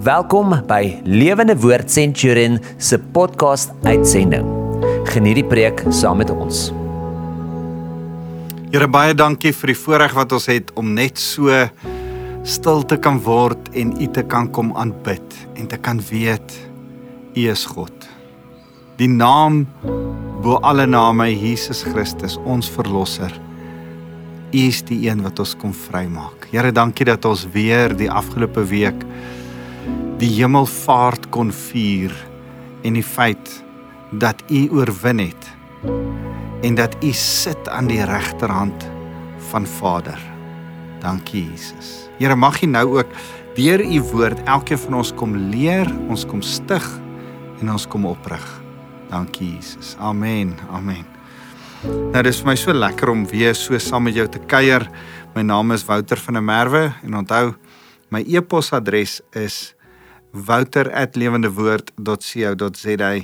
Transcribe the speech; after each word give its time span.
Welkom 0.00 0.54
by 0.64 1.02
Lewende 1.04 1.52
Woord 1.60 1.90
Centurion 1.92 2.54
se 2.80 2.96
podcast 3.12 3.68
uitsending. 3.84 4.46
Geniet 5.12 5.36
die 5.36 5.44
preek 5.44 5.82
saam 5.92 6.22
met 6.22 6.30
ons. 6.32 6.70
Here 8.72 8.86
baie 8.88 9.12
dankie 9.12 9.52
vir 9.52 9.74
die 9.74 9.76
voorreg 9.76 10.14
wat 10.16 10.32
ons 10.32 10.46
het 10.48 10.72
om 10.80 10.94
net 10.96 11.20
so 11.20 11.52
stil 12.48 12.80
te 12.88 12.96
kan 12.96 13.18
word 13.26 13.68
en 13.76 13.90
U 14.00 14.08
te 14.08 14.24
kan 14.24 14.48
kom 14.48 14.70
aanbid 14.72 15.36
en 15.60 15.68
te 15.68 15.76
kan 15.76 16.00
weet 16.08 16.54
U 17.36 17.44
is 17.52 17.66
God. 17.68 18.08
Die 18.96 19.10
naam 19.12 19.66
bo 20.40 20.62
alle 20.64 20.86
name 20.88 21.28
Jesus 21.28 21.84
Christus, 21.84 22.38
ons 22.48 22.72
verlosser. 22.72 23.36
U 24.48 24.64
is 24.64 24.80
die 24.88 25.02
een 25.10 25.20
wat 25.28 25.44
ons 25.44 25.52
kom 25.60 25.76
vrymaak. 25.76 26.48
Here, 26.54 26.72
dankie 26.72 27.04
dat 27.04 27.28
ons 27.28 27.44
weer 27.52 27.92
die 27.92 28.08
afgelope 28.08 28.64
week 28.72 29.04
die 30.20 30.28
hemelvaart 30.34 31.30
kon 31.32 31.48
vier 31.48 32.12
en 32.84 32.96
die 32.98 33.04
feit 33.04 33.52
dat 34.20 34.42
u 34.52 34.66
oorwin 34.76 35.22
het 35.22 35.46
en 36.66 36.76
dat 36.76 36.96
u 37.00 37.12
sit 37.16 37.68
aan 37.72 37.88
die 37.88 38.02
regterhand 38.04 38.84
van 39.48 39.64
Vader. 39.66 40.18
Dankie 41.00 41.46
Jesus. 41.48 42.10
Here 42.18 42.36
mag 42.36 42.60
U 42.60 42.66
nou 42.66 42.98
ook 42.98 43.08
deur 43.56 43.80
u 43.80 44.02
woord 44.12 44.44
elkeen 44.44 44.78
van 44.78 44.98
ons 45.00 45.14
kom 45.16 45.36
leer, 45.36 45.88
ons 46.12 46.26
kom 46.28 46.42
stig 46.44 46.84
en 47.60 47.72
ons 47.72 47.88
kom 47.88 48.04
oprig. 48.04 48.44
Dankie 49.08 49.54
Jesus. 49.56 49.96
Amen. 49.98 50.52
Amen. 50.68 51.06
Nou 52.12 52.22
dis 52.22 52.44
vir 52.44 52.52
my 52.52 52.58
so 52.60 52.76
lekker 52.76 53.08
om 53.08 53.24
weer 53.32 53.56
so 53.56 53.78
saam 53.80 54.04
met 54.04 54.20
jou 54.20 54.28
te 54.28 54.44
kuier. 54.52 54.84
My 55.32 55.48
naam 55.48 55.72
is 55.72 55.88
Wouter 55.88 56.20
van 56.20 56.36
der 56.36 56.44
Merwe 56.44 56.90
en 57.00 57.22
onthou 57.24 57.54
my 58.12 58.20
e-posadres 58.28 59.22
is 59.32 59.72
wouter@lewendewoord.co.za 60.32 63.20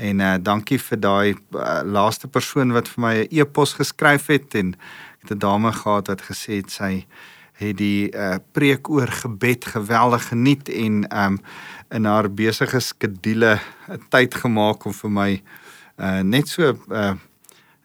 en 0.00 0.20
uh, 0.20 0.34
dankie 0.40 0.78
vir 0.80 1.00
daai 1.00 1.34
uh, 1.34 1.80
laaste 1.84 2.28
persoon 2.28 2.72
wat 2.72 2.88
vir 2.88 3.00
my 3.04 3.14
'n 3.20 3.26
e-pos 3.30 3.74
geskryf 3.74 4.26
het 4.26 4.54
en 4.54 4.74
ek 4.74 5.28
het 5.28 5.36
'n 5.36 5.38
dame 5.38 5.72
gehad 5.72 6.08
wat 6.08 6.22
gesê 6.22 6.52
het 6.62 6.70
sy 6.70 7.06
het 7.60 7.76
die 7.76 8.08
uh, 8.16 8.34
preek 8.52 8.88
oor 8.88 9.08
gebed 9.08 9.64
geweldig 9.64 10.28
geniet 10.28 10.68
en 10.68 11.04
um, 11.12 11.38
in 11.90 12.04
haar 12.04 12.30
besige 12.30 12.80
skedule 12.80 13.60
tyd 14.08 14.34
gemaak 14.34 14.84
om 14.84 14.92
vir 14.92 15.10
my 15.10 15.42
uh, 15.98 16.22
net 16.22 16.48
so 16.48 16.72
'n 16.72 16.78
uh, 16.90 17.14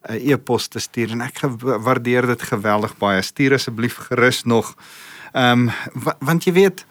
e-pos 0.08 0.68
te 0.68 0.80
stuur 0.80 1.12
en 1.12 1.22
ek 1.22 1.40
waardeer 1.60 2.28
dit 2.28 2.42
geweldig 2.42 2.98
baie. 2.98 3.22
Stuur 3.22 3.54
asseblief 3.54 3.98
gerus 4.08 4.44
nog. 4.44 4.76
Ehm 5.34 5.68
um, 5.68 5.72
want 6.20 6.46
jy 6.46 6.54
weet 6.54 6.86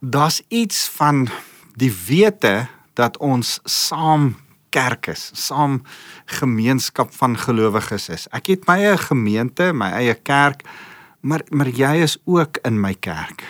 daar's 0.00 0.42
iets 0.48 0.88
van 0.96 1.28
die 1.76 1.92
wete 2.06 2.66
dat 2.98 3.16
ons 3.20 3.58
saam 3.64 4.34
kerk 4.70 5.10
is, 5.10 5.30
saam 5.34 5.80
gemeenskap 6.30 7.12
van 7.14 7.36
gelowiges 7.38 8.08
is. 8.08 8.26
Ek 8.34 8.52
het 8.52 8.68
my 8.68 8.78
eie 8.80 8.98
gemeente, 9.00 9.72
my 9.72 9.90
eie 9.98 10.14
kerk, 10.14 10.62
maar 11.20 11.44
maar 11.50 11.68
jy 11.68 11.94
is 12.04 12.18
ook 12.24 12.60
in 12.64 12.80
my 12.80 12.94
kerk. 12.94 13.44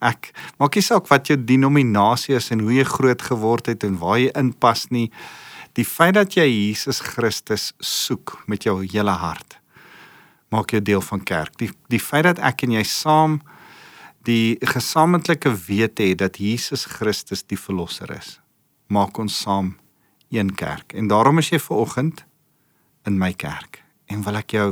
Ek 0.00 0.32
maak 0.58 0.76
nie 0.76 0.84
saak 0.84 1.08
wat 1.12 1.28
jou 1.28 1.36
denominasie 1.36 2.36
is 2.36 2.50
en 2.50 2.64
hoe 2.64 2.74
jy 2.80 2.84
groot 2.88 3.22
geword 3.22 3.68
het 3.68 3.84
en 3.84 3.98
waar 4.00 4.18
jy 4.18 4.32
inpas 4.36 4.88
nie. 4.90 5.10
Die 5.76 5.84
feit 5.84 6.16
dat 6.16 6.34
jy 6.34 6.48
Jesus 6.48 7.00
Christus 7.04 7.70
soek 7.78 8.40
met 8.50 8.64
jou 8.66 8.80
hele 8.82 9.16
hart 9.16 9.60
maak 10.50 10.72
jou 10.74 10.80
deel 10.82 11.02
van 11.04 11.20
kerk. 11.22 11.54
Die 11.62 11.70
die 11.92 12.02
feit 12.02 12.26
dat 12.26 12.40
ek 12.42 12.64
en 12.66 12.74
jy 12.74 12.82
saam 12.82 13.38
die 14.28 14.58
gesamentlike 14.60 15.52
wete 15.66 16.10
het 16.10 16.20
dat 16.20 16.40
Jesus 16.40 16.84
Christus 16.84 17.42
die 17.48 17.58
verlosser 17.58 18.10
is, 18.16 18.38
maak 18.92 19.18
ons 19.18 19.38
saam 19.44 19.76
een 20.30 20.54
kerk. 20.54 20.92
En 20.94 21.08
daarom 21.08 21.38
is 21.38 21.50
jy 21.50 21.60
ver 21.62 21.84
oggend 21.84 22.24
in 23.08 23.18
my 23.18 23.32
kerk. 23.32 23.82
En 24.10 24.22
wil 24.26 24.40
ek 24.42 24.54
jou 24.54 24.68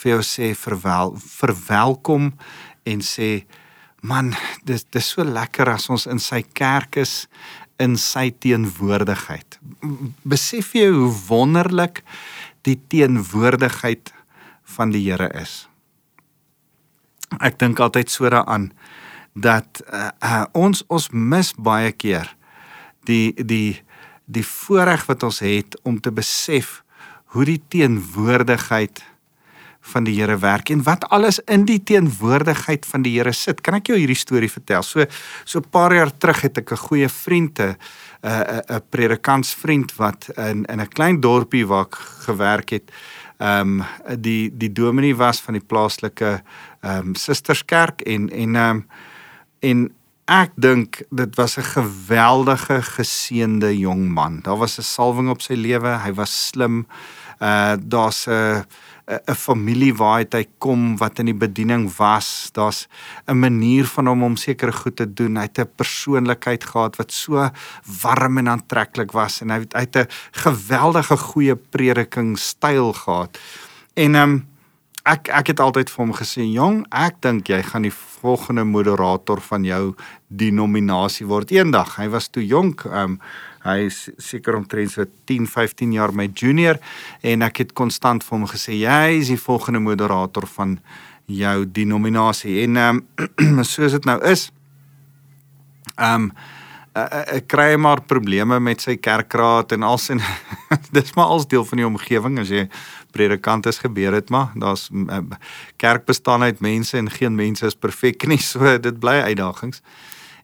vir 0.00 0.14
jou 0.14 0.20
sê 0.24 0.52
verwel 0.56 1.16
verwelkom 1.20 2.30
en 2.88 3.02
sê 3.04 3.44
man, 4.00 4.32
dis 4.64 4.86
dis 4.88 5.10
so 5.14 5.24
lekker 5.26 5.68
as 5.68 5.90
ons 5.92 6.06
in 6.08 6.22
sy 6.22 6.40
kerk 6.56 7.00
is 7.02 7.26
in 7.80 7.96
sy 8.00 8.28
teenwoordigheid. 8.44 9.58
Besef 10.28 10.74
jy 10.76 10.88
hoe 10.92 11.10
wonderlik 11.28 12.02
die 12.68 12.76
teenwoordigheid 12.92 14.12
van 14.76 14.92
die 14.94 15.02
Here 15.08 15.30
is? 15.36 15.69
Ek 17.38 17.58
dink 17.58 17.80
altyd 17.80 18.10
so 18.10 18.28
daaraan 18.28 18.70
dat 19.32 19.82
uh, 19.92 20.08
uh, 20.24 20.44
ons 20.52 20.82
ons 20.88 21.08
mis 21.12 21.52
baie 21.54 21.92
keer 21.92 22.26
die 23.06 23.32
die 23.36 23.80
die 24.30 24.46
voorreg 24.46 25.06
wat 25.06 25.22
ons 25.26 25.40
het 25.42 25.78
om 25.82 26.00
te 26.00 26.12
besef 26.14 26.82
hoe 27.34 27.44
die 27.46 27.60
teenwoordigheid 27.68 29.02
van 29.90 30.04
die 30.06 30.14
Here 30.16 30.38
werk 30.38 30.70
en 30.70 30.82
wat 30.86 31.04
alles 31.10 31.40
in 31.46 31.64
die 31.68 31.80
teenwoordigheid 31.82 32.86
van 32.86 33.02
die 33.02 33.16
Here 33.18 33.32
sit. 33.32 33.60
Kan 33.60 33.74
ek 33.74 33.90
jou 33.92 33.98
hierdie 33.98 34.18
storie 34.18 34.50
vertel? 34.50 34.82
So 34.82 35.06
so 35.44 35.58
'n 35.58 35.70
paar 35.70 35.94
jaar 35.94 36.10
terug 36.18 36.40
het 36.42 36.58
ek 36.58 36.72
'n 36.72 36.86
goeie 36.88 37.08
vriend, 37.08 37.58
'n 37.60 37.76
'n 38.22 38.62
'n 38.68 38.82
predikantsvriend 38.90 39.96
wat 39.96 40.30
in 40.36 40.64
in 40.64 40.80
'n 40.80 40.88
klein 40.88 41.20
dorpie 41.20 41.66
waar 41.66 41.86
ek 41.86 41.96
gewerk 42.26 42.70
het, 42.70 42.90
ehm 43.38 43.80
um, 43.80 43.84
die 44.20 44.50
die 44.52 44.72
dominee 44.72 45.16
was 45.16 45.40
van 45.40 45.54
die 45.54 45.66
plaaslike 45.66 46.42
ehm 46.80 47.08
um, 47.08 47.14
Susterskerk 47.14 48.00
en 48.00 48.28
en 48.30 48.56
ehm 48.56 48.76
um, 48.76 48.86
en 49.60 49.90
ek 50.30 50.52
dink 50.54 51.02
dit 51.10 51.36
was 51.36 51.56
'n 51.58 51.66
geweldige 51.74 52.82
geseënde 52.82 53.78
jong 53.78 54.08
man. 54.08 54.40
Daar 54.42 54.58
was 54.58 54.78
'n 54.78 54.82
salwing 54.82 55.28
op 55.30 55.40
sy 55.40 55.54
lewe. 55.54 55.98
Hy 56.04 56.12
was 56.14 56.46
slim. 56.46 56.86
Uh 57.40 57.74
daar's 57.80 58.26
'n 58.26 58.64
'n 59.10 59.34
familie 59.34 59.94
waar 59.94 60.24
hy 60.30 60.44
kom 60.58 60.96
wat 60.96 61.18
in 61.18 61.26
die 61.26 61.34
bediening 61.34 61.88
was. 61.96 62.50
Daar's 62.52 62.86
'n 63.26 63.38
manier 63.38 63.86
van 63.86 64.06
hom 64.06 64.22
om 64.22 64.36
sekere 64.36 64.72
goed 64.72 64.96
te 64.96 65.12
doen. 65.12 65.36
Hy 65.36 65.42
het 65.42 65.58
'n 65.58 65.74
persoonlikheid 65.76 66.64
gehad 66.64 66.96
wat 66.96 67.12
so 67.12 67.50
warm 68.02 68.38
en 68.38 68.48
aantreklik 68.48 69.12
was 69.12 69.40
en 69.40 69.50
hy 69.50 69.58
het, 69.58 69.72
hy 69.72 69.80
het 69.80 69.96
'n 69.96 70.08
geweldige 70.30 71.16
goeie 71.16 71.56
prediking 71.56 72.38
styl 72.38 72.92
gehad. 72.92 73.38
En 73.94 74.14
ehm 74.14 74.30
um, 74.30 74.48
ek 75.02 75.28
ek 75.28 75.46
het 75.46 75.60
altyd 75.60 75.90
vir 75.90 76.04
hom 76.04 76.14
gesê, 76.14 76.42
"Jong, 76.42 76.86
ek 76.90 77.20
dink 77.20 77.48
jy 77.48 77.62
gaan 77.62 77.82
die 77.82 77.94
volgende 78.20 78.64
moderator 78.64 79.40
van 79.40 79.64
jou 79.64 79.94
denominasie 80.28 81.26
word 81.26 81.50
eendag." 81.50 81.96
Hy 81.96 82.08
was 82.08 82.28
toe 82.28 82.46
jonk, 82.46 82.84
ehm 82.84 82.94
um, 82.94 83.20
hy 83.64 83.76
is 83.88 84.08
seker 84.18 84.56
omtrent 84.56 84.94
so 84.94 85.04
10, 85.28 85.48
15 85.50 85.92
jaar 85.92 86.14
my 86.16 86.28
junior 86.34 86.80
en 87.22 87.44
ek 87.46 87.64
het 87.64 87.74
konstant 87.76 88.24
vir 88.24 88.38
hom 88.38 88.46
gesê, 88.48 88.78
"Jy 88.80 89.20
is 89.20 89.28
die 89.28 89.40
volgende 89.40 89.80
moderator 89.80 90.46
van 90.46 90.78
jou 91.26 91.66
denominasie." 91.66 92.62
En 92.62 92.76
ehm 92.76 93.02
um, 93.16 93.64
soos 93.72 93.92
dit 93.92 94.04
nou 94.04 94.20
is, 94.24 94.50
ehm 95.96 96.30
um, 96.30 96.32
ek 96.92 97.46
kry 97.46 97.76
maar 97.76 98.02
probleme 98.02 98.58
met 98.60 98.80
sy 98.80 98.96
kerkraad 98.96 99.72
en 99.72 99.82
als 99.86 100.08
en 100.10 100.20
dis 100.96 101.14
maar 101.14 101.30
als 101.30 101.46
deel 101.46 101.64
van 101.64 101.78
die 101.78 101.86
omgewing. 101.86 102.38
As 102.38 102.48
jy 102.48 102.68
predikant 103.14 103.66
is 103.66 103.78
gebeur 103.78 104.12
dit 104.12 104.30
maar. 104.30 104.50
Daar's 104.54 104.88
eh, 104.90 105.18
kerk 105.76 106.04
bestaan 106.04 106.42
uit 106.42 106.60
mense 106.60 106.96
en 106.96 107.10
geen 107.10 107.34
mense 107.34 107.66
is 107.66 107.74
perfek 107.74 108.26
nie 108.26 108.40
so 108.52 108.78
dit 108.78 108.98
bly 108.98 109.20
uitdagings 109.30 109.82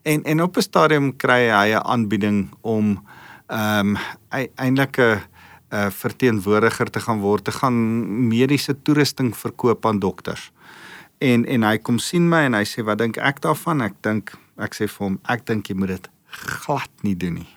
en 0.07 0.23
en 0.23 0.43
op 0.43 0.57
'n 0.57 0.67
stadium 0.67 1.13
kry 1.17 1.51
hy 1.51 1.75
'n 1.75 1.85
aanbieding 1.85 2.51
om 2.61 3.03
ehm 3.47 3.97
um, 3.97 3.99
eintlik 4.57 4.99
'n 4.99 5.21
'n 5.71 5.91
verteenwoordiger 5.91 6.91
te 6.91 7.01
gaan 7.01 7.21
word 7.21 7.45
te 7.45 7.53
gaan 7.53 7.77
mediese 8.29 8.75
toerusting 8.83 9.37
verkoop 9.37 9.87
aan 9.87 9.99
dokters 9.99 10.53
en 11.19 11.45
en 11.45 11.63
hy 11.63 11.79
kom 11.79 11.99
sien 11.99 12.29
my 12.29 12.45
en 12.47 12.55
hy 12.55 12.65
sê 12.65 12.85
wat 12.85 12.99
dink 12.99 13.17
ek 13.17 13.41
daarvan 13.41 13.81
ek 13.81 13.95
dink 14.03 14.35
ek 14.57 14.75
sê 14.75 14.89
vir 14.89 15.07
hom 15.07 15.19
ek 15.29 15.47
dink 15.47 15.69
jy 15.69 15.77
moet 15.77 15.89
dit 15.89 16.09
glad 16.37 16.91
nie 17.03 17.17
doen 17.17 17.41
nie. 17.41 17.53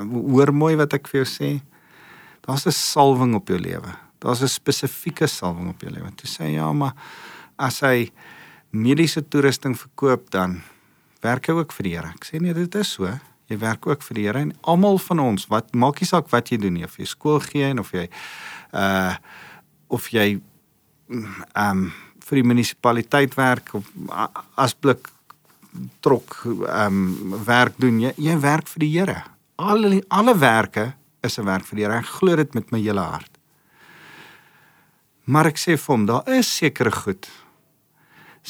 Hoor 0.00 0.52
mooi 0.54 0.74
wat 0.80 0.94
ek 0.96 1.08
vir 1.10 1.22
jou 1.22 1.28
sê. 1.28 1.50
Daar's 2.46 2.66
'n 2.66 2.72
salwing 2.72 3.34
op 3.34 3.48
jou 3.48 3.58
lewe. 3.58 3.94
Daar's 4.18 4.42
'n 4.42 4.48
spesifieke 4.48 5.26
salwing 5.26 5.68
op 5.68 5.80
jou 5.80 5.92
lewe. 5.92 6.10
Toe 6.16 6.28
sê 6.28 6.52
ja, 6.54 6.72
maar 6.72 6.94
as 7.58 7.80
hy 7.80 8.10
mediese 8.72 9.22
toerusting 9.22 9.76
verkoop 9.76 10.30
dan 10.30 10.62
werk 11.24 11.46
hy 11.46 11.56
ook 11.58 11.72
vir 11.72 11.86
die 11.86 11.96
Here. 11.96 12.12
Ek 12.14 12.24
sê 12.28 12.40
nee, 12.40 12.54
dit 12.56 12.74
is 12.80 12.92
so. 12.96 13.10
Jy 13.50 13.58
werk 13.58 13.86
ook 13.86 14.02
vir 14.06 14.18
die 14.18 14.26
Here 14.28 14.44
en 14.46 14.52
almal 14.62 14.98
van 14.98 15.22
ons, 15.24 15.48
wat 15.50 15.74
maak 15.74 16.00
nie 16.00 16.08
saak 16.08 16.30
wat 16.32 16.52
jy 16.52 16.60
doen 16.62 16.78
nie, 16.78 16.84
of 16.86 16.96
jy 16.98 17.08
skool 17.08 17.40
gee 17.44 17.72
of 17.78 17.92
jy 17.92 18.08
uh 18.72 19.14
of 19.90 20.06
jy 20.12 20.38
um 21.58 21.88
vir 22.30 22.38
die 22.38 22.46
munisipaliteit 22.46 23.34
werk 23.34 23.72
of 23.74 23.88
as 24.54 24.74
blik 24.78 25.08
trok 26.04 26.36
ehm 26.46 27.00
um, 27.02 27.34
werk 27.46 27.76
doen. 27.78 28.00
Jy 28.00 28.14
jy 28.18 28.38
werk 28.42 28.70
vir 28.70 28.84
die 28.84 28.92
Here. 28.94 29.18
Alle 29.58 30.02
alle 30.08 30.34
werke 30.38 30.92
is 31.22 31.38
'n 31.38 31.44
werk 31.44 31.66
vir 31.66 31.76
die 31.76 31.84
Here. 31.84 31.98
Ek 31.98 32.06
glo 32.06 32.36
dit 32.36 32.54
met 32.54 32.70
my 32.70 32.80
hele 32.80 33.00
hart. 33.00 33.30
Maar 35.24 35.46
ek 35.46 35.58
sê 35.58 35.76
vir 35.78 35.94
hom, 35.94 36.06
daar 36.06 36.28
is 36.28 36.56
sekere 36.56 36.90
goed. 36.90 37.28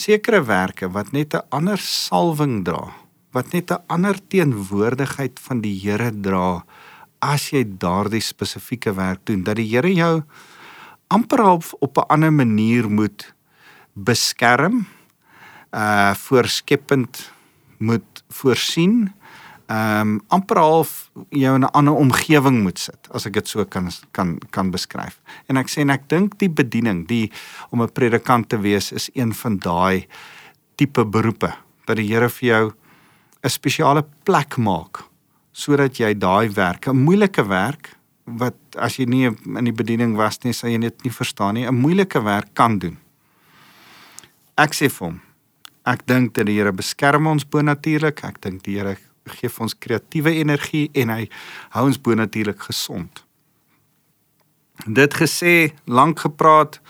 Sekere 0.01 0.41
werke 0.49 0.89
wat 0.89 1.13
net 1.13 1.35
'n 1.35 1.45
ander 1.51 1.77
salwing 1.77 2.65
dra 2.65 2.89
wat 3.37 3.53
net 3.53 3.71
'n 3.71 3.85
ander 3.87 4.17
teenwoordigheid 4.33 5.37
van 5.47 5.61
die 5.61 5.77
Here 5.83 6.11
dra 6.11 6.65
as 7.21 7.51
jy 7.51 7.65
daardie 7.65 8.21
spesifieke 8.21 8.95
werk 8.95 9.21
doen. 9.25 9.45
Dat 9.45 9.57
die 9.57 9.69
Here 9.69 9.93
jou 9.93 10.23
amper 11.09 11.43
op 11.43 11.65
op 11.81 11.99
'n 11.99 12.09
ander 12.09 12.33
manier 12.33 12.89
moet 12.89 13.35
beskerm 13.93 14.87
uh 15.71 16.15
voorskepend 16.15 17.33
moet 17.79 18.25
voorsien 18.29 19.13
ehm 19.71 20.01
um, 20.01 20.21
amper 20.35 20.59
half 20.59 21.11
jou 21.31 21.55
in 21.55 21.63
'n 21.63 21.73
ander 21.73 21.95
omgewing 21.95 22.63
moet 22.63 22.79
sit 22.79 23.09
as 23.15 23.27
ek 23.27 23.33
dit 23.33 23.49
so 23.49 23.65
kan 23.65 23.91
kan 24.11 24.39
kan 24.51 24.71
beskryf. 24.71 25.21
En 25.49 25.57
ek 25.57 25.69
sê 25.69 25.81
en 25.81 25.91
ek 25.91 26.09
dink 26.09 26.39
die 26.39 26.51
bediening, 26.51 27.07
die 27.07 27.31
om 27.71 27.83
'n 27.83 27.93
predikant 27.93 28.49
te 28.49 28.59
wees 28.59 28.93
is 28.93 29.11
een 29.15 29.35
van 29.35 29.59
daai 29.59 30.07
tipe 30.77 31.05
beroepe 31.05 31.55
dat 31.87 31.97
die 31.97 32.09
Here 32.09 32.29
vir 32.29 32.49
jou 32.49 32.73
'n 33.45 33.49
spesiale 33.49 34.05
plek 34.25 34.57
maak 34.57 35.05
sodat 35.53 35.99
jy 35.99 36.15
daai 36.19 36.49
werk, 36.55 36.89
'n 36.89 37.05
moeilike 37.05 37.47
werk 37.47 37.97
wat 38.25 38.57
as 38.77 38.97
jy 38.97 39.05
nie 39.05 39.27
in 39.27 39.65
die 39.65 39.73
bediening 39.73 40.17
was 40.17 40.39
nie, 40.45 40.53
sou 40.53 40.71
jy 40.71 40.79
dit 40.79 41.05
nie 41.05 41.13
verstaan 41.13 41.55
nie, 41.55 41.67
'n 41.67 41.75
moeilike 41.75 42.23
werk 42.23 42.55
kan 42.55 42.79
doen. 42.79 42.99
Ek 44.57 44.75
sê 44.75 44.91
vir 44.91 45.07
hom, 45.07 45.21
ek 45.87 46.07
dink 46.07 46.35
dat 46.35 46.47
die 46.47 46.55
Here 46.55 46.73
beskerm 46.73 47.27
ons 47.27 47.45
bo 47.45 47.61
natuurlik. 47.61 48.25
Ek 48.25 48.41
dink 48.41 48.63
die 48.63 48.77
Here 48.77 48.97
gee 49.39 49.49
vir 49.49 49.67
ons 49.67 49.79
kreatiewe 49.79 50.33
energie 50.39 50.89
en 50.95 51.13
hy 51.15 51.25
hou 51.77 51.87
ons 51.87 52.01
bo 52.01 52.15
natuurlik 52.15 52.63
gesond. 52.69 53.25
Dit 54.87 55.15
gesê, 55.15 55.73
lank 55.85 56.23
gepraat 56.25 56.81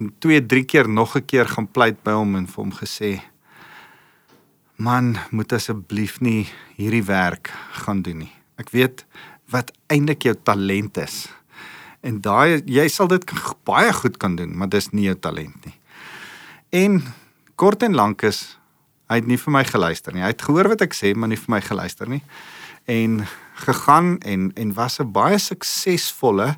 en 0.00 0.12
twee, 0.22 0.40
drie 0.46 0.64
keer 0.64 0.88
nog 0.88 1.16
'n 1.16 1.24
keer 1.26 1.46
gaan 1.46 1.66
pleit 1.66 2.02
by 2.02 2.12
hom 2.12 2.36
en 2.36 2.46
vir 2.46 2.64
hom 2.64 2.72
gesê: 2.72 3.22
"Man, 4.76 5.16
moet 5.30 5.52
asseblief 5.52 6.20
nie 6.20 6.48
hierdie 6.76 7.04
werk 7.04 7.52
gaan 7.72 8.02
doen 8.02 8.18
nie. 8.18 8.32
Ek 8.56 8.70
weet 8.70 9.04
wat 9.50 9.72
eintlik 9.86 10.22
jou 10.22 10.34
talent 10.42 10.96
is. 10.96 11.28
En 12.02 12.20
daai 12.20 12.62
jy 12.66 12.88
sal 12.88 13.08
dit 13.08 13.24
baie 13.64 13.92
goed 13.92 14.16
kan 14.16 14.36
doen, 14.36 14.56
maar 14.56 14.68
dis 14.68 14.90
nie 14.92 15.04
jou 15.04 15.18
talent 15.18 15.64
nie." 15.64 15.78
En 16.70 17.02
kort 17.54 17.82
en 17.82 17.94
lank 17.94 18.22
is 18.22 18.58
hy 19.14 19.22
het 19.22 19.30
nie 19.30 19.38
vir 19.40 19.54
my 19.54 19.64
geluister 19.68 20.14
nie. 20.14 20.24
Hy 20.24 20.32
het 20.34 20.42
gehoor 20.42 20.68
wat 20.74 20.84
ek 20.86 20.96
sê, 20.96 21.14
maar 21.14 21.30
nie 21.30 21.40
vir 21.40 21.54
my 21.54 21.60
geluister 21.64 22.10
nie. 22.10 22.22
En 22.90 23.22
gegaan 23.64 24.18
en 24.26 24.50
en 24.58 24.74
was 24.74 24.98
'n 25.00 25.12
baie 25.12 25.38
suksesvolle 25.38 26.56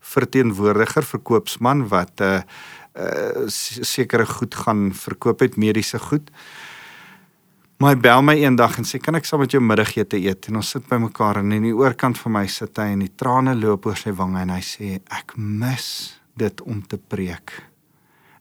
verteenwoordiger 0.00 1.04
verkoopsman 1.04 1.88
wat 1.88 2.20
'n 2.20 2.24
uh, 2.24 2.42
uh, 2.98 3.46
sekere 3.46 4.26
goed 4.26 4.54
gaan 4.54 4.94
verkoop 4.94 5.40
het 5.40 5.56
mediese 5.56 5.98
goed. 5.98 6.30
Maar 7.78 7.94
hy 7.94 8.00
bel 8.00 8.22
my 8.22 8.34
eendag 8.34 8.78
en 8.78 8.84
sê 8.84 8.98
kan 8.98 9.14
ek 9.14 9.24
saam 9.24 9.40
met 9.40 9.52
jou 9.54 9.62
middagete 9.62 10.18
eet 10.18 10.48
en 10.48 10.56
ons 10.56 10.70
sit 10.70 10.88
by 10.88 10.96
mekaar 10.96 11.36
en 11.36 11.52
in 11.52 11.62
die 11.62 11.76
oorkant 11.76 12.18
van 12.18 12.32
my 12.32 12.46
sit 12.46 12.76
hy 12.76 12.88
en 12.90 12.98
die 12.98 13.14
trane 13.14 13.54
loop 13.54 13.86
oor 13.86 13.96
sy 13.96 14.10
wange 14.10 14.40
en 14.42 14.50
hy 14.50 14.62
sê 14.66 14.96
ek 15.14 15.36
mis 15.36 16.18
dit 16.34 16.60
om 16.66 16.82
te 16.82 16.98
preek. 16.98 17.67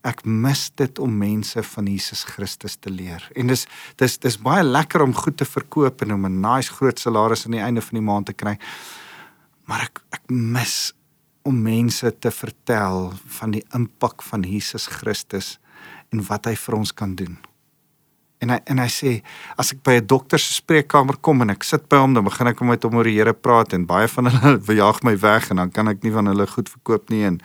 Ek 0.08 0.24
mis 0.24 0.68
dit 0.80 1.00
om 1.04 1.18
mense 1.20 1.64
van 1.74 1.88
Jesus 1.92 2.24
Christus 2.24 2.78
te 2.80 2.92
leer. 2.94 3.24
En 3.36 3.50
dis 3.52 3.66
dis 4.00 4.18
dis 4.24 4.38
baie 4.40 4.64
lekker 4.64 5.04
om 5.04 5.16
goed 5.16 5.38
te 5.38 5.46
verkoop 5.46 6.02
en 6.02 6.14
om 6.14 6.26
'n 6.26 6.42
nice 6.42 6.72
groot 6.72 7.00
salaris 7.00 7.46
aan 7.46 7.58
die 7.58 7.66
einde 7.66 7.82
van 7.82 8.00
die 8.00 8.08
maand 8.10 8.26
te 8.26 8.34
kry. 8.34 8.58
Maar 9.66 9.82
ek 9.82 10.02
ek 10.12 10.24
mis 10.30 10.94
om 11.44 11.62
mense 11.62 12.20
te 12.20 12.32
vertel 12.32 13.14
van 13.40 13.52
die 13.52 13.64
impak 13.76 14.24
van 14.24 14.44
Jesus 14.44 14.88
Christus 14.88 15.60
en 16.12 16.24
wat 16.28 16.46
hy 16.46 16.56
vir 16.56 16.76
ons 16.76 16.94
kan 16.94 17.16
doen. 17.16 17.38
En 18.44 18.52
hy 18.54 18.60
en 18.70 18.82
hy 18.84 18.90
sê 18.92 19.14
as 19.58 19.72
ek 19.74 19.82
by 19.84 19.98
'n 19.98 20.08
dokter 20.08 20.40
se 20.40 20.54
spreekkamer 20.54 21.18
kom 21.22 21.42
en 21.42 21.50
ek 21.50 21.64
sit 21.64 21.90
by 21.90 21.98
hom 21.98 22.14
dan 22.14 22.24
begin 22.24 22.48
ek 22.48 22.62
met 22.62 22.84
hom 22.84 22.96
oor 22.96 23.04
die 23.04 23.18
Here 23.18 23.34
praat 23.34 23.74
en 23.74 23.86
baie 23.86 24.08
van 24.08 24.26
hulle 24.26 24.62
verjaag 24.70 25.04
my 25.04 25.16
weg 25.18 25.50
en 25.50 25.58
dan 25.58 25.72
kan 25.72 25.88
ek 25.88 26.04
nie 26.04 26.12
van 26.12 26.28
hulle 26.28 26.48
goed 26.48 26.70
verkoop 26.70 27.10
nie 27.10 27.24
en 27.24 27.42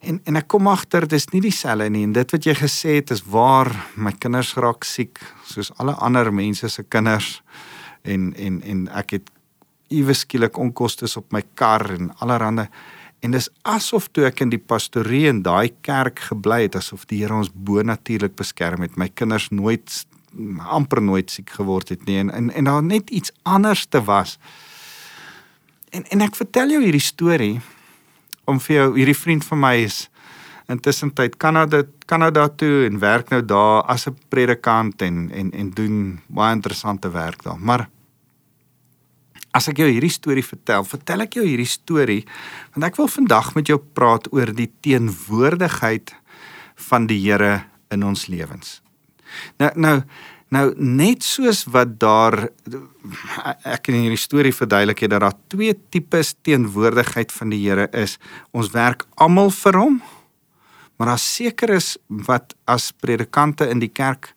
en 0.00 0.20
en 0.24 0.36
ek 0.40 0.48
kom 0.48 0.68
agter 0.70 1.06
dis 1.08 1.28
nie 1.34 1.42
dieselfde 1.44 1.90
nie 1.92 2.04
en 2.08 2.14
dit 2.16 2.32
wat 2.36 2.46
jy 2.46 2.54
gesê 2.58 2.96
het 3.00 3.12
is 3.14 3.24
waar 3.28 3.70
my 3.96 4.12
kinders 4.12 4.54
raak 4.56 4.86
siek 4.88 5.20
soos 5.48 5.72
alle 5.78 5.96
ander 6.00 6.32
mense 6.32 6.68
se 6.68 6.84
kinders 6.88 7.40
en 8.02 8.32
en 8.36 8.62
en 8.62 8.86
ek 9.02 9.18
het 9.18 9.30
iewes 9.90 10.24
skielik 10.24 10.58
onkoste 10.58 11.10
op 11.18 11.32
my 11.32 11.42
kar 11.54 11.90
en 11.96 12.12
allerhande 12.20 12.68
en 13.20 13.36
dis 13.36 13.50
asof 13.68 14.08
toe 14.08 14.24
ek 14.30 14.40
in 14.40 14.52
die 14.54 14.62
pastorie 14.72 15.26
in 15.28 15.42
daai 15.44 15.72
kerk 15.84 16.22
gebly 16.30 16.62
het 16.62 16.78
asof 16.80 17.04
die 17.10 17.20
Here 17.20 17.36
ons 17.36 17.52
bo 17.52 17.82
natuurlik 17.82 18.36
beskerm 18.36 18.86
het 18.86 18.96
my 18.96 19.10
kinders 19.12 19.50
nooit 19.50 20.04
amper 20.70 21.02
nooit 21.02 21.30
siek 21.30 21.50
geword 21.50 21.90
het 21.90 22.06
nie 22.06 22.18
en 22.22 22.30
en, 22.30 22.50
en 22.50 22.64
daar 22.64 22.82
net 22.82 23.10
iets 23.10 23.32
anders 23.42 23.86
te 23.86 24.04
was. 24.04 24.38
En 25.90 26.06
en 26.08 26.20
ek 26.20 26.36
vertel 26.38 26.70
jou 26.70 26.82
hierdie 26.84 27.02
storie 27.02 27.60
om 28.50 28.60
vir 28.60 28.76
jou 28.76 28.88
hierdie 28.98 29.18
vriend 29.18 29.46
van 29.46 29.62
my 29.62 29.74
is 29.84 30.08
intussen 30.70 31.12
tyd 31.14 31.38
Kanada 31.42 31.84
Kanada 32.10 32.48
toe 32.48 32.86
en 32.86 33.00
werk 33.02 33.30
nou 33.34 33.42
daar 33.42 33.82
as 33.86 34.06
'n 34.06 34.16
predikant 34.28 35.02
en 35.02 35.30
en 35.30 35.50
en 35.52 35.70
doen 35.70 36.20
baie 36.28 36.54
interessante 36.54 37.10
werk 37.10 37.42
daar 37.42 37.58
maar 37.58 37.88
As 39.50 39.66
ek 39.66 39.80
jou 39.82 39.88
hierdie 39.90 40.12
storie 40.14 40.44
vertel, 40.46 40.84
vertel 40.84 41.24
ek 41.24 41.34
jou 41.34 41.44
hierdie 41.44 41.66
storie 41.66 42.22
want 42.74 42.84
ek 42.86 42.96
wil 42.96 43.08
vandag 43.08 43.54
met 43.56 43.66
jou 43.66 43.78
praat 43.78 44.32
oor 44.32 44.52
die 44.54 44.70
teenwoordigheid 44.80 46.14
van 46.90 47.06
die 47.06 47.18
Here 47.18 47.64
in 47.90 48.04
ons 48.06 48.28
lewens. 48.30 48.78
Nou 49.58 49.70
nou 49.74 49.96
nou 50.50 50.64
net 50.76 51.22
soos 51.26 51.62
wat 51.70 51.94
daar 52.02 52.48
ek 53.64 53.90
in 53.90 54.00
hierdie 54.02 54.20
storie 54.20 54.54
verduidelik 54.54 55.04
het 55.04 55.12
dat 55.14 55.24
daar 55.24 55.38
twee 55.52 55.74
tipes 55.94 56.34
teenwoordigheid 56.42 57.32
van 57.32 57.54
die 57.54 57.60
Here 57.62 57.86
is. 57.96 58.18
Ons 58.50 58.72
werk 58.74 59.06
almal 59.14 59.52
vir 59.54 59.78
hom, 59.78 60.00
maar 60.98 61.14
daar 61.14 61.22
seker 61.22 61.76
is 61.78 61.94
wat 62.08 62.54
as 62.66 62.90
predikante 62.92 63.68
in 63.70 63.82
die 63.82 63.92
kerk 63.92 64.32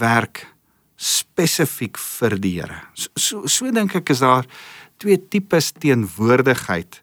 werk 0.00 0.46
spesifiek 0.96 2.00
vir 2.00 2.38
die 2.40 2.56
Here. 2.60 2.80
So 2.94 3.10
so, 3.14 3.46
so 3.46 3.70
dink 3.70 3.94
ek 4.00 4.14
is 4.14 4.24
daar 4.24 4.48
twee 5.02 5.18
tipes 5.18 5.72
teenwoordigheid 5.76 7.02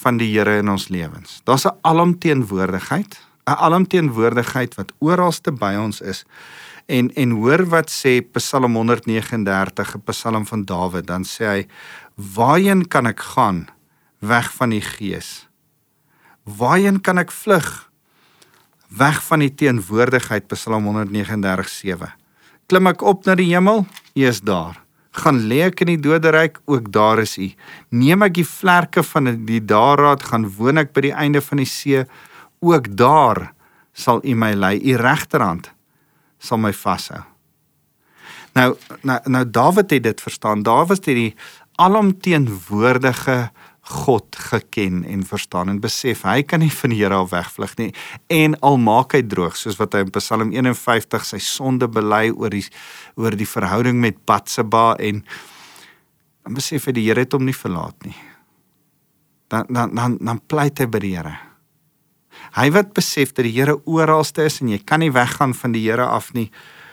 van 0.00 0.16
die 0.20 0.30
Here 0.32 0.60
in 0.62 0.72
ons 0.72 0.88
lewens. 0.88 1.42
Daar's 1.44 1.66
'n 1.66 1.76
alomteenwoordigheid, 1.82 3.20
'n 3.46 3.58
alomteenwoordigheid 3.68 4.74
wat 4.74 4.92
oralste 4.98 5.52
by 5.52 5.74
ons 5.76 6.00
is. 6.00 6.24
En 6.90 7.10
en 7.14 7.30
hoor 7.38 7.62
wat 7.70 7.90
sê 7.90 8.18
Psalm 8.34 8.74
139, 8.74 9.94
'n 9.94 10.02
Psalm 10.10 10.46
van 10.46 10.64
Dawid, 10.64 11.06
dan 11.06 11.24
sê 11.24 11.44
hy: 11.46 11.66
"Waarheen 12.16 12.88
kan 12.88 13.06
ek 13.06 13.20
gaan 13.20 13.68
weg 14.18 14.50
van 14.52 14.70
die 14.70 14.80
Gees? 14.80 15.48
Waarheen 16.44 17.00
kan 17.00 17.18
ek 17.18 17.30
vlug 17.30 17.90
weg 18.88 19.22
van 19.22 19.38
die 19.38 19.54
teenwoordigheid?" 19.54 20.48
Psalm 20.48 20.84
139:7 20.84 22.12
klim 22.66 22.86
ek 22.86 23.02
op 23.02 23.26
na 23.26 23.34
die 23.34 23.50
hemel, 23.50 23.86
U 24.14 24.26
is 24.26 24.40
daar. 24.40 24.78
Gaan 25.10 25.48
lê 25.50 25.66
ek 25.66 25.80
in 25.80 25.86
die 25.86 26.02
doderyk, 26.06 26.60
ook 26.66 26.92
daar 26.92 27.18
is 27.18 27.38
U. 27.38 27.48
Neem 27.90 28.22
ek 28.22 28.34
die 28.34 28.46
vlerke 28.46 29.02
van 29.02 29.24
die 29.46 29.60
daarraad, 29.64 30.22
gaan 30.22 30.46
woon 30.46 30.78
ek 30.78 30.92
by 30.94 31.00
die 31.00 31.14
einde 31.14 31.40
van 31.40 31.58
die 31.58 31.66
see, 31.66 32.04
ook 32.60 32.86
daar 32.94 33.52
sal 33.92 34.22
U 34.22 34.34
my 34.34 34.54
lei. 34.54 34.78
U 34.78 34.96
regterhand 34.96 35.72
sal 36.40 36.60
my 36.62 36.72
vashou. 36.74 37.22
Nou 38.56 38.74
nou 39.06 39.18
nou 39.30 39.44
Dawid 39.46 39.90
het 39.94 40.02
dit 40.02 40.20
verstaan. 40.20 40.64
Dawid 40.66 41.04
het 41.04 41.16
die 41.16 41.34
alomteenwoordige 41.80 43.50
God 43.90 44.36
geken 44.36 45.04
en 45.04 45.22
verstaan 45.26 45.68
en 45.72 45.80
besef 45.82 46.22
hy 46.28 46.42
kan 46.46 46.62
nie 46.62 46.70
van 46.70 46.92
die 46.92 47.00
Here 47.00 47.16
af 47.16 47.32
wegvlug 47.32 47.72
nie 47.80 47.88
en 48.30 48.54
al 48.66 48.76
maak 48.78 49.16
hy 49.16 49.22
droog 49.26 49.56
soos 49.58 49.80
wat 49.80 49.96
hy 49.96 50.04
in 50.04 50.12
Psalm 50.14 50.52
51 50.54 51.26
sy 51.26 51.40
sonde 51.42 51.88
bely 51.90 52.28
oor 52.30 52.52
die 52.54 52.66
oor 53.18 53.34
die 53.34 53.48
verhouding 53.48 53.98
met 54.02 54.20
Batseba 54.28 54.92
en 55.00 55.24
dan 56.44 56.56
besef 56.56 56.86
hy 56.86 56.94
die 56.96 57.08
Here 57.08 57.24
het 57.24 57.34
hom 57.36 57.48
nie 57.48 57.56
verlaat 57.56 58.06
nie. 58.06 58.16
Dan 59.50 59.66
dan 59.68 59.94
dan 59.94 60.18
dan 60.20 60.42
pleit 60.46 60.78
hy 60.78 60.86
by 60.86 61.02
die 61.02 61.16
Here. 61.16 61.36
Hy 62.56 62.70
wat 62.74 62.92
besef 62.96 63.32
dat 63.36 63.46
die 63.46 63.54
Here 63.54 63.78
oralste 63.86 64.44
is 64.44 64.60
en 64.60 64.72
jy 64.72 64.80
kan 64.82 65.02
nie 65.02 65.12
weggaan 65.14 65.54
van 65.54 65.74
die 65.76 65.84
Here 65.86 66.06
af 66.06 66.32
nie, 66.34 66.50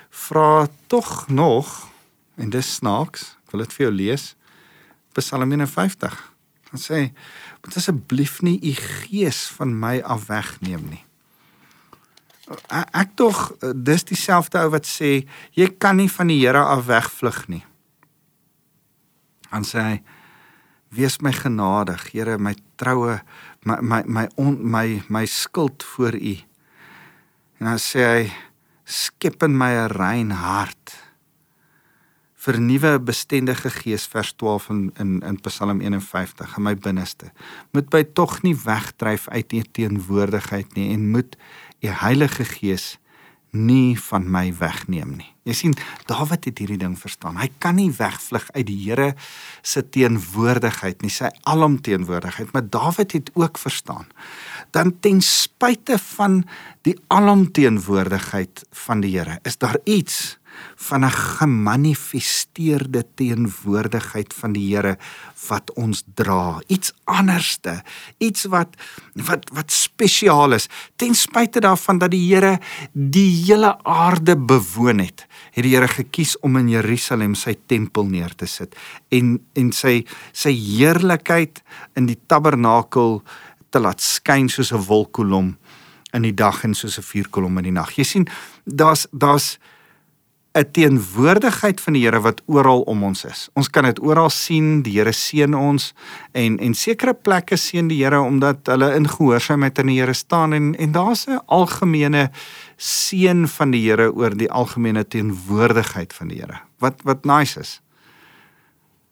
vra 0.10 0.68
tog 0.88 1.28
nog 1.30 1.88
en 2.38 2.50
dis 2.54 2.76
snaaks, 2.78 3.34
ek 3.46 3.54
wil 3.54 3.66
dit 3.66 3.78
vir 3.78 3.88
jou 3.88 3.94
lees. 3.96 4.26
Psalm 5.18 5.52
51 5.52 6.18
Dan 6.68 6.80
sê 6.80 6.94
hy: 6.94 7.14
"Moet 7.64 7.78
asseblief 7.80 8.42
nie 8.42 8.60
u 8.60 8.74
gees 8.76 9.48
van 9.56 9.80
my 9.80 10.02
af 10.04 10.28
wegneem 10.28 10.84
nie." 10.90 11.04
Ek 12.70 13.16
tog 13.16 13.56
dis 13.76 14.04
dieselfde 14.04 14.60
ou 14.60 14.70
wat 14.72 14.86
sê 14.88 15.28
jy 15.52 15.68
kan 15.80 15.96
nie 15.96 16.10
van 16.12 16.28
die 16.28 16.40
Here 16.40 16.64
af 16.64 16.86
wegvlug 16.86 17.48
nie. 17.48 17.64
Dan 19.52 19.64
sê 19.64 19.80
hy: 19.80 20.04
"Wees 20.98 21.20
my 21.22 21.32
genadig, 21.32 22.12
Here, 22.12 22.38
my 22.38 22.56
troue, 22.76 23.22
my 23.64 23.82
my 23.82 24.04
my 24.06 24.28
on, 24.36 24.58
my 24.62 25.02
my 25.08 25.26
skuld 25.26 25.84
voor 25.84 26.16
U." 26.16 26.36
En 27.60 27.66
dan 27.66 27.80
sê 27.80 28.02
hy: 28.02 28.32
"Skep 28.84 29.44
in 29.44 29.58
my 29.58 29.72
'n 29.72 29.94
rein 29.94 30.32
hart 30.32 31.08
vernuwe 32.48 32.96
'n 32.96 33.04
bestendige 33.04 33.70
gees 33.70 34.06
vers 34.08 34.32
12 34.32 34.70
in 34.70 34.92
in 34.98 35.22
in 35.22 35.40
Psalm 35.42 35.82
51 35.82 36.58
in 36.58 36.64
my 36.64 36.76
binneste. 36.76 37.32
Moet 37.72 37.92
my 37.92 38.04
tog 38.04 38.42
nie 38.42 38.56
wegdryf 38.56 39.28
uit 39.28 39.54
u 39.54 39.62
teenwoordigheid 39.62 40.76
nie 40.76 40.94
en 40.94 41.10
moet 41.12 41.38
u 41.80 41.88
Heilige 41.88 42.46
Gees 42.46 42.98
nie 43.52 43.96
van 44.10 44.28
my 44.32 44.50
wegneem 44.60 45.16
nie. 45.18 45.30
Jy 45.48 45.56
sien, 45.56 45.76
Dawid 46.10 46.50
het 46.50 46.60
hierdie 46.60 46.80
ding 46.82 46.98
verstaan. 47.00 47.38
Hy 47.40 47.48
kan 47.64 47.78
nie 47.80 47.90
wegvlug 47.96 48.50
uit 48.52 48.66
die 48.68 48.80
Here 48.84 49.14
se 49.64 49.84
teenwoordigheid 49.84 51.02
nie, 51.02 51.12
sy 51.14 51.32
alomteenwoordigheid, 51.48 52.52
maar 52.54 52.68
Dawid 52.68 53.16
het 53.16 53.32
ook 53.36 53.58
verstaan 53.62 54.12
dan 54.72 55.00
ten 55.00 55.22
spyte 55.22 55.98
van 55.98 56.42
die 56.82 56.96
alomteenwoordigheid 57.08 58.66
van 58.72 59.02
die 59.02 59.18
Here, 59.18 59.40
is 59.44 59.58
daar 59.58 59.78
iets 59.84 60.37
van 60.76 61.06
'n 61.06 61.12
gemanifesteerde 61.12 63.06
teenwoordigheid 63.16 64.34
van 64.34 64.54
die 64.54 64.76
Here 64.76 64.98
wat 65.48 65.74
ons 65.74 66.04
dra. 66.16 66.60
Iets 66.68 66.94
anderste, 67.04 67.84
iets 68.18 68.46
wat 68.46 68.76
wat 69.14 69.50
wat 69.54 69.72
spesiaal 69.72 70.54
is. 70.54 70.68
Ten 70.96 71.16
spyte 71.16 71.60
daarvan 71.60 71.98
dat 71.98 72.12
die 72.12 72.34
Here 72.34 72.60
die 72.92 73.44
hele 73.46 73.84
aarde 73.84 74.38
bewoon 74.38 75.00
het, 75.00 75.26
het 75.52 75.64
die 75.64 75.76
Here 75.76 75.88
gekies 75.88 76.40
om 76.40 76.58
in 76.58 76.70
Jerusalem 76.70 77.36
sy 77.36 77.56
tempel 77.66 78.06
neer 78.06 78.36
te 78.36 78.46
sit 78.46 78.76
en 79.10 79.40
en 79.54 79.72
sy 79.72 80.06
sy 80.32 80.52
heerlikheid 80.52 81.62
in 81.96 82.06
die 82.06 82.20
tabernakel 82.28 83.22
te 83.70 83.80
laat 83.80 84.02
skyn 84.02 84.50
soos 84.50 84.72
'n 84.72 84.86
wolkkolom 84.88 85.58
in 86.14 86.22
die 86.22 86.34
dag 86.34 86.64
en 86.64 86.74
soos 86.74 86.98
'n 86.98 87.04
vuurkolom 87.04 87.58
in 87.58 87.64
die 87.64 87.72
nag. 87.72 87.92
Jy 87.96 88.04
sien, 88.04 88.28
daar's 88.64 89.08
daar's 89.12 89.58
'n 90.58 90.72
teenwoordigheid 90.72 91.82
van 91.82 91.94
die 91.94 92.04
Here 92.04 92.20
wat 92.22 92.42
oral 92.46 92.82
om 92.90 93.04
ons 93.04 93.24
is. 93.26 93.48
Ons 93.54 93.70
kan 93.70 93.86
dit 93.86 94.00
oral 94.02 94.30
sien, 94.34 94.82
die 94.82 94.96
Here 94.98 95.14
seën 95.14 95.54
ons 95.54 95.94
en 96.34 96.58
en 96.60 96.74
sekere 96.74 97.14
plekke 97.14 97.58
seën 97.58 97.88
die 97.88 98.00
Here 98.04 98.20
omdat 98.22 98.68
hulle 98.72 98.94
in 98.96 99.10
gehoorsaamheid 99.10 99.80
aan 99.80 99.92
die 99.92 100.00
Here 100.00 100.14
staan 100.14 100.54
en 100.54 100.76
en 100.76 100.92
daar's 100.92 101.28
'n 101.28 101.42
algemene 101.46 102.32
seën 102.78 103.48
van 103.48 103.72
die 103.72 103.84
Here 103.90 104.12
oor 104.14 104.38
die 104.38 104.52
algemene 104.52 105.08
teenwoordigheid 105.08 106.14
van 106.14 106.28
die 106.28 106.40
Here. 106.40 106.60
Wat 106.80 107.02
wat 107.04 107.26
nice 107.26 107.60
is. 107.60 107.82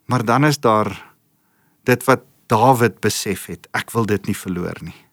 Maar 0.05 0.25
dan 0.25 0.45
is 0.45 0.59
daar 0.59 1.13
dit 1.83 2.03
wat 2.03 2.21
Dawid 2.47 2.99
besef 2.99 3.45
het, 3.45 3.67
ek 3.73 3.91
wil 3.91 4.05
dit 4.05 4.25
nie 4.27 4.37
verloor 4.37 4.77
nie. 4.81 5.05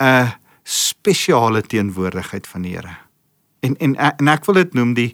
'n 0.00 0.32
spesiale 0.62 1.62
teenwoordigheid 1.62 2.46
van 2.46 2.62
die 2.62 2.76
Here 2.76 3.03
en 3.64 3.76
en 3.80 3.96
en 3.96 4.32
ek 4.32 4.46
wil 4.48 4.60
dit 4.60 4.74
noem 4.78 4.94
die 4.96 5.10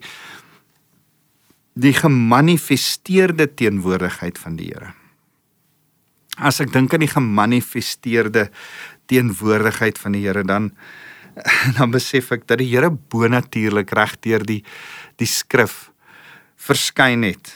die 1.81 1.93
gemanifesteerde 1.95 3.47
teenwoordigheid 3.55 4.37
van 4.37 4.57
die 4.59 4.67
Here. 4.73 4.91
As 6.35 6.59
ek 6.63 6.73
dink 6.73 6.93
aan 6.93 7.05
die 7.05 7.11
gemanifesteerde 7.11 8.49
teenwoordigheid 9.11 9.99
van 10.01 10.17
die 10.17 10.25
Here 10.25 10.43
dan 10.43 10.71
dan 11.77 11.93
besef 11.93 12.33
ek 12.35 12.47
dat 12.49 12.59
die 12.59 12.69
Here 12.73 12.91
bonatuurlik 12.91 13.93
regdeur 13.95 14.43
die 14.45 14.61
die 15.21 15.29
skrif 15.29 15.91
verskyn 16.61 17.23
het. 17.27 17.53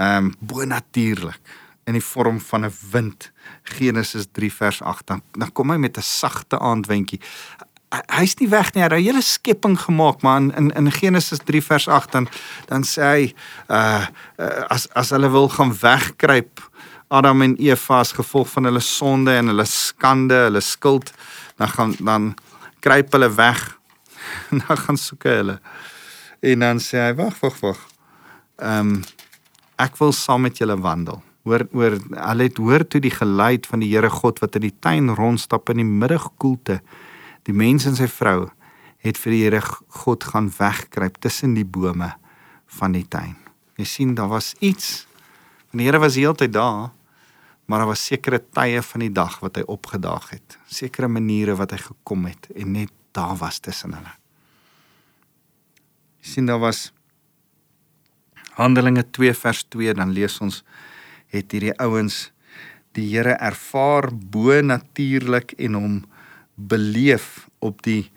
Ehm 0.00 0.30
um, 0.30 0.36
bonatuurlik 0.40 1.58
in 1.88 1.96
die 1.98 2.04
vorm 2.04 2.40
van 2.40 2.64
'n 2.64 2.72
wind. 2.92 3.32
Genesis 3.62 4.26
3 4.32 4.52
vers 4.52 4.82
8. 4.82 5.06
Dan, 5.06 5.22
dan 5.32 5.52
kom 5.52 5.70
hy 5.70 5.76
met 5.76 5.98
'n 5.98 6.02
sagte 6.02 6.58
aandwentjie 6.58 7.20
hy's 7.90 8.36
nie 8.38 8.48
weg 8.48 8.72
nie. 8.74 8.82
Hy 8.82 8.88
het 8.88 8.98
'n 8.98 9.04
hele 9.04 9.22
skepping 9.22 9.78
gemaak, 9.78 10.22
maar 10.22 10.40
in 10.40 10.70
in 10.70 10.92
Genesis 10.92 11.40
3 11.44 11.62
vers 11.62 11.88
8 11.88 12.12
dan 12.12 12.28
dan 12.66 12.82
sê 12.82 13.02
hy 13.02 13.34
uh, 13.68 14.06
uh 14.38 14.64
as 14.68 14.88
as 14.94 15.10
hulle 15.10 15.30
wil 15.30 15.48
gaan 15.48 15.74
wegkruip 15.74 16.70
Adam 17.08 17.42
en 17.42 17.56
Eva 17.58 17.98
as 17.98 18.12
gevolg 18.12 18.48
van 18.48 18.64
hulle 18.64 18.80
sonde 18.80 19.32
en 19.34 19.46
hulle 19.50 19.64
skande, 19.66 20.34
hulle 20.34 20.60
skuld, 20.60 21.10
dan 21.56 21.68
gaan 21.68 21.94
dan 21.98 22.34
kruip 22.80 23.12
hulle 23.12 23.34
weg. 23.34 23.78
dan 24.66 24.76
gaan 24.76 24.96
soek 24.96 25.22
hulle. 25.22 25.58
En 26.40 26.58
dan 26.58 26.78
sê 26.78 27.00
hy 27.02 27.14
wag, 27.18 27.34
wag, 27.40 27.58
wag. 27.60 27.80
Ehm 28.62 28.94
um, 28.94 29.02
ek 29.80 29.96
wil 29.96 30.12
saam 30.12 30.42
met 30.44 30.58
julle 30.60 30.76
wandel. 30.76 31.22
Hoor 31.48 31.64
hoor 31.72 31.94
hulle 32.12 32.46
het 32.46 32.58
hoor 32.60 32.84
toe 32.86 33.00
die 33.00 33.14
geluid 33.14 33.66
van 33.66 33.80
die 33.80 33.88
Here 33.88 34.10
God 34.12 34.42
wat 34.44 34.58
in 34.60 34.66
die 34.68 34.76
tuin 34.78 35.08
rondstap 35.16 35.72
in 35.72 35.80
die 35.80 35.88
middagkoelte. 35.88 36.82
Die 37.50 37.56
mens 37.58 37.82
en 37.88 37.96
sy 37.98 38.06
vrou 38.06 38.46
het 39.02 39.18
vir 39.18 39.34
die 39.34 39.42
Here 39.42 39.60
God 39.64 40.22
gaan 40.30 40.52
wegkruip 40.54 41.16
tussen 41.24 41.56
die 41.56 41.66
bome 41.66 42.12
van 42.78 42.94
die 42.94 43.06
tuin. 43.10 43.34
Jy 43.80 43.86
sien 43.88 44.12
daar 44.14 44.30
was 44.30 44.52
iets. 44.62 45.08
Die 45.74 45.88
Here 45.88 45.98
was 45.98 46.18
heeltyd 46.20 46.52
daar, 46.54 46.92
maar 47.66 47.82
daar 47.82 47.90
was 47.90 48.04
sekere 48.06 48.38
tye 48.38 48.82
van 48.86 49.02
die 49.02 49.10
dag 49.10 49.40
wat 49.42 49.58
hy 49.58 49.64
opgedaag 49.66 50.28
het. 50.36 50.58
Sekere 50.70 51.10
maniere 51.10 51.56
wat 51.58 51.74
hy 51.74 51.80
gekom 51.88 52.28
het 52.28 52.46
en 52.54 52.70
net 52.76 52.94
daar 53.16 53.34
was 53.40 53.58
tussen 53.58 53.96
hulle. 53.98 54.14
Jy 56.22 56.36
sien 56.36 56.46
daar 56.46 56.62
was 56.62 56.92
Handelinge 58.60 59.02
2 59.10 59.34
vers 59.34 59.64
2 59.74 59.96
dan 59.98 60.14
lees 60.14 60.38
ons 60.44 60.60
het 61.34 61.50
hierdie 61.50 61.74
ouens 61.82 62.28
die 62.94 63.08
Here 63.10 63.34
ervaar 63.42 64.10
bo 64.12 64.54
natuurlik 64.62 65.56
en 65.58 65.78
hom 65.78 66.00
beleef 66.68 67.48
op 67.58 67.82
die 67.82 68.10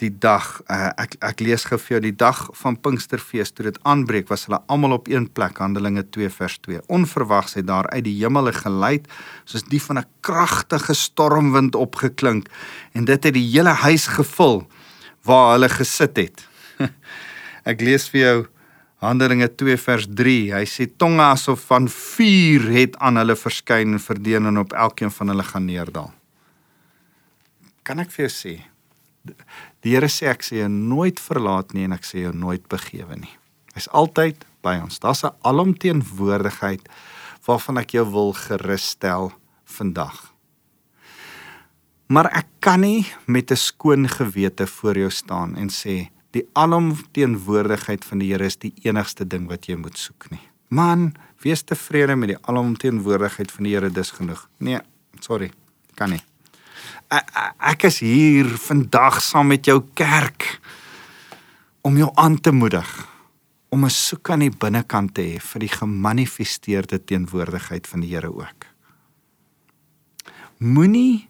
die 0.00 0.10
dag. 0.10 0.46
Uh, 0.66 0.90
ek 0.98 1.16
ek 1.22 1.42
lees 1.44 1.66
gou 1.68 1.78
vir 1.78 1.96
jou 1.96 2.00
die 2.06 2.16
dag 2.16 2.38
van 2.58 2.78
Pinksterfees 2.80 3.52
toe 3.52 3.68
dit 3.68 3.78
aanbreek 3.88 4.30
was 4.32 4.46
hulle 4.48 4.62
almal 4.72 4.96
op 4.96 5.10
een 5.10 5.28
plek 5.36 5.60
Handelinge 5.62 6.04
2 6.16 6.30
vers 6.32 6.56
2 6.64 6.82
onverwags 6.92 7.58
het 7.58 7.68
daar 7.68 7.88
uit 7.92 8.04
die 8.08 8.16
hemel 8.18 8.48
'n 8.48 8.62
geluid 8.64 9.06
soos 9.44 9.64
die 9.68 9.82
van 9.82 9.98
'n 9.98 10.08
kragtige 10.20 10.94
stormwind 10.94 11.74
opgeklink 11.74 12.48
en 12.94 13.04
dit 13.04 13.24
het 13.24 13.34
die 13.34 13.50
hele 13.52 13.74
huis 13.84 14.06
gevul 14.06 14.66
waar 15.22 15.52
hulle 15.52 15.68
gesit 15.68 16.16
het. 16.16 16.48
Ek 17.70 17.80
lees 17.80 18.08
vir 18.08 18.20
jou 18.20 18.46
Handelinge 18.96 19.48
2 19.48 19.76
vers 19.76 20.06
3 20.08 20.54
hy 20.54 20.64
sê 20.64 20.86
tonge 20.96 21.22
asof 21.22 21.60
van 21.68 21.88
vuur 21.88 22.70
het 22.70 22.96
aan 22.98 23.16
hulle 23.16 23.36
verskyn 23.36 23.92
en 23.92 24.00
verdeen 24.00 24.46
en 24.46 24.58
op 24.58 24.72
elkeen 24.72 25.10
van 25.10 25.28
hulle 25.28 25.44
gaan 25.44 25.66
neerdal 25.66 26.10
kan 27.82 28.02
ek 28.02 28.10
vir 28.14 28.26
jou 28.26 28.34
sê 28.34 28.54
die 29.82 29.94
Here 29.94 30.08
sê 30.10 30.28
ek 30.32 30.42
sê 30.46 30.62
jou 30.62 30.70
nooit 30.72 31.20
verlaat 31.22 31.74
nie 31.74 31.86
en 31.86 31.94
ek 31.96 32.06
sê 32.06 32.24
jou 32.24 32.32
nooit 32.34 32.64
begewe 32.70 33.16
nie. 33.18 33.30
Hy's 33.76 33.88
altyd 33.94 34.42
by 34.64 34.78
ons. 34.82 34.98
Daar's 34.98 35.24
'n 35.24 35.34
alomteenwoordigheid 35.42 36.88
waarvan 37.46 37.78
ek 37.78 37.94
jou 37.94 38.04
wil 38.10 38.32
gerusstel 38.32 39.32
vandag. 39.64 40.32
Maar 42.08 42.26
ek 42.36 42.46
kan 42.60 42.80
nie 42.80 43.06
met 43.26 43.50
'n 43.50 43.56
skoon 43.56 44.08
gewete 44.08 44.66
voor 44.66 44.94
jou 44.94 45.10
staan 45.10 45.56
en 45.56 45.68
sê 45.68 46.10
die 46.32 46.48
alomteenwoordigheid 46.54 48.04
van 48.04 48.18
die 48.18 48.32
Here 48.32 48.44
is 48.44 48.56
die 48.56 48.74
enigste 48.82 49.24
ding 49.24 49.48
wat 49.48 49.66
jy 49.66 49.76
moet 49.76 49.98
soek 49.98 50.30
nie. 50.30 50.42
Man, 50.68 51.14
wees 51.42 51.62
tevrede 51.62 52.16
met 52.16 52.28
die 52.28 52.42
alomteenwoordigheid 52.42 53.52
van 53.52 53.64
die 53.64 53.74
Here 53.74 53.90
dis 53.90 54.10
genoeg. 54.10 54.48
Nee, 54.58 54.80
sorry, 55.20 55.52
kan 55.94 56.10
nie 56.10 56.22
ek 57.72 57.84
is 57.88 58.00
hier 58.00 58.48
vandag 58.58 59.20
saam 59.22 59.52
met 59.52 59.66
jou 59.66 59.82
kerk 59.94 60.60
om 61.82 61.96
jou 61.98 62.10
aan 62.14 62.40
te 62.40 62.52
moedig 62.52 62.88
om 63.72 63.84
'n 63.84 63.90
soek 63.90 64.30
aan 64.30 64.44
die 64.44 64.52
binnekant 64.52 65.14
te 65.14 65.22
hê 65.22 65.40
vir 65.40 65.60
die 65.60 65.72
gemanifesteerde 65.72 67.04
teenwoordigheid 67.04 67.86
van 67.86 68.00
die 68.00 68.14
Here 68.14 68.28
ook. 68.28 68.66
Moenie 70.58 71.28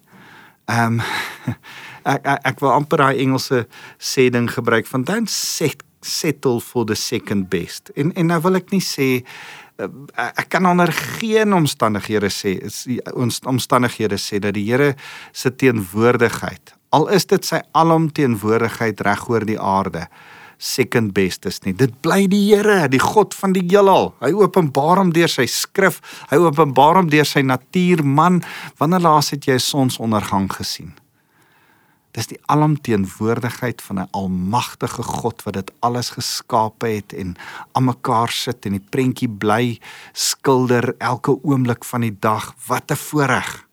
ehm 0.66 1.00
um, 1.00 1.00
ek, 2.12 2.26
ek 2.26 2.40
ek 2.44 2.60
wil 2.60 2.72
amper 2.72 2.98
daai 2.98 3.22
Engelse 3.22 3.66
sê 3.98 4.30
ding 4.30 4.50
gebruik 4.50 4.86
van 4.86 5.04
don't 5.04 5.30
set, 5.30 5.82
settle 6.00 6.60
for 6.60 6.84
the 6.84 6.94
second 6.94 7.48
best. 7.48 7.88
En 7.94 8.12
en 8.14 8.26
nou 8.26 8.40
wil 8.40 8.58
ek 8.58 8.70
nie 8.70 8.82
sê 8.82 9.24
ek 9.78 10.48
kan 10.52 10.66
onder 10.66 10.92
geen 10.92 11.54
omstandighede 11.56 12.30
sê 12.30 12.58
ons 13.14 13.40
omstandighede 13.48 14.18
sê 14.20 14.40
dat 14.42 14.54
die 14.54 14.66
Here 14.68 14.94
se 15.32 15.50
teenwoordigheid 15.50 16.74
al 16.92 17.08
is 17.08 17.26
dit 17.26 17.44
sy 17.44 17.62
alomteenwoordigheid 17.72 19.00
reg 19.00 19.26
oor 19.28 19.46
die 19.48 19.58
aarde 19.60 20.06
second 20.62 21.10
best 21.16 21.46
is 21.50 21.58
nie. 21.64 21.72
Dit 21.74 21.96
bly 22.04 22.28
die 22.30 22.44
Here 22.52 22.86
die 22.92 23.00
God 23.02 23.34
van 23.34 23.56
die 23.56 23.64
heelal. 23.66 24.12
Hy 24.22 24.30
openbaar 24.44 25.00
hom 25.02 25.10
deur 25.14 25.30
sy 25.30 25.48
skrif 25.50 25.98
hy 26.30 26.38
openbaar 26.38 27.00
hom 27.00 27.10
deur 27.10 27.26
sy 27.26 27.42
natuur 27.42 28.04
man 28.06 28.42
wanneer 28.78 29.02
laas 29.02 29.32
het 29.34 29.48
jy 29.50 29.58
sonsondergang 29.58 30.50
gesien 30.52 30.92
Dis 32.12 32.28
die 32.28 32.38
alomteenwoordigheid 32.52 33.82
van 33.82 34.00
'n 34.00 34.08
almagtige 34.10 35.02
God 35.02 35.42
wat 35.42 35.54
dit 35.54 35.72
alles 35.80 36.10
geskape 36.10 36.86
het 36.86 37.12
en 37.12 37.36
aan 37.72 37.84
mekaar 37.84 38.30
sit 38.30 38.66
en 38.66 38.72
die 38.72 38.86
prentjie 38.90 39.28
bly 39.28 39.80
skilder 40.12 40.94
elke 40.98 41.42
oomblik 41.42 41.84
van 41.84 42.00
die 42.00 42.16
dag. 42.18 42.54
Wat 42.66 42.90
'n 42.90 42.96
voorreg. 42.96 43.66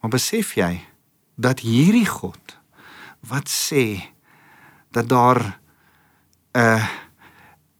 Maar 0.00 0.10
besef 0.10 0.54
jy 0.54 0.80
dat 1.34 1.60
hierdie 1.60 2.06
God 2.06 2.58
wat 3.20 3.48
sê 3.48 4.14
dat 4.90 5.08
daar 5.08 5.60
'n 6.54 6.80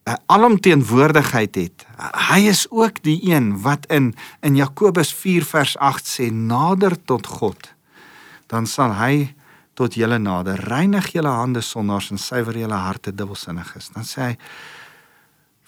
'n 0.09 0.21
alomteenwoordigheid 0.27 1.55
het. 1.55 1.87
Hy 2.31 2.41
is 2.49 2.67
ook 2.71 3.03
die 3.03 3.21
een 3.33 3.61
wat 3.61 3.87
in 3.87 4.15
in 4.41 4.57
Jakobus 4.57 5.13
4 5.15 5.45
vers 5.45 5.77
8 5.77 6.21
sê 6.21 6.33
nader 6.33 7.05
tot 7.05 7.27
God. 7.27 7.78
Dan 8.49 8.67
sal 8.67 8.97
hy 8.99 9.35
tot 9.79 9.95
julle 9.95 10.19
nader. 10.19 10.59
Reinig 10.69 11.13
julle 11.15 11.31
hande 11.31 11.63
sondaars 11.63 12.11
en 12.11 12.19
suiwer 12.19 12.57
julle 12.59 12.79
harte 12.83 13.13
dubbelsinniges. 13.15 13.93
Dan 13.95 14.07
sê 14.09 14.31
hy 14.31 14.35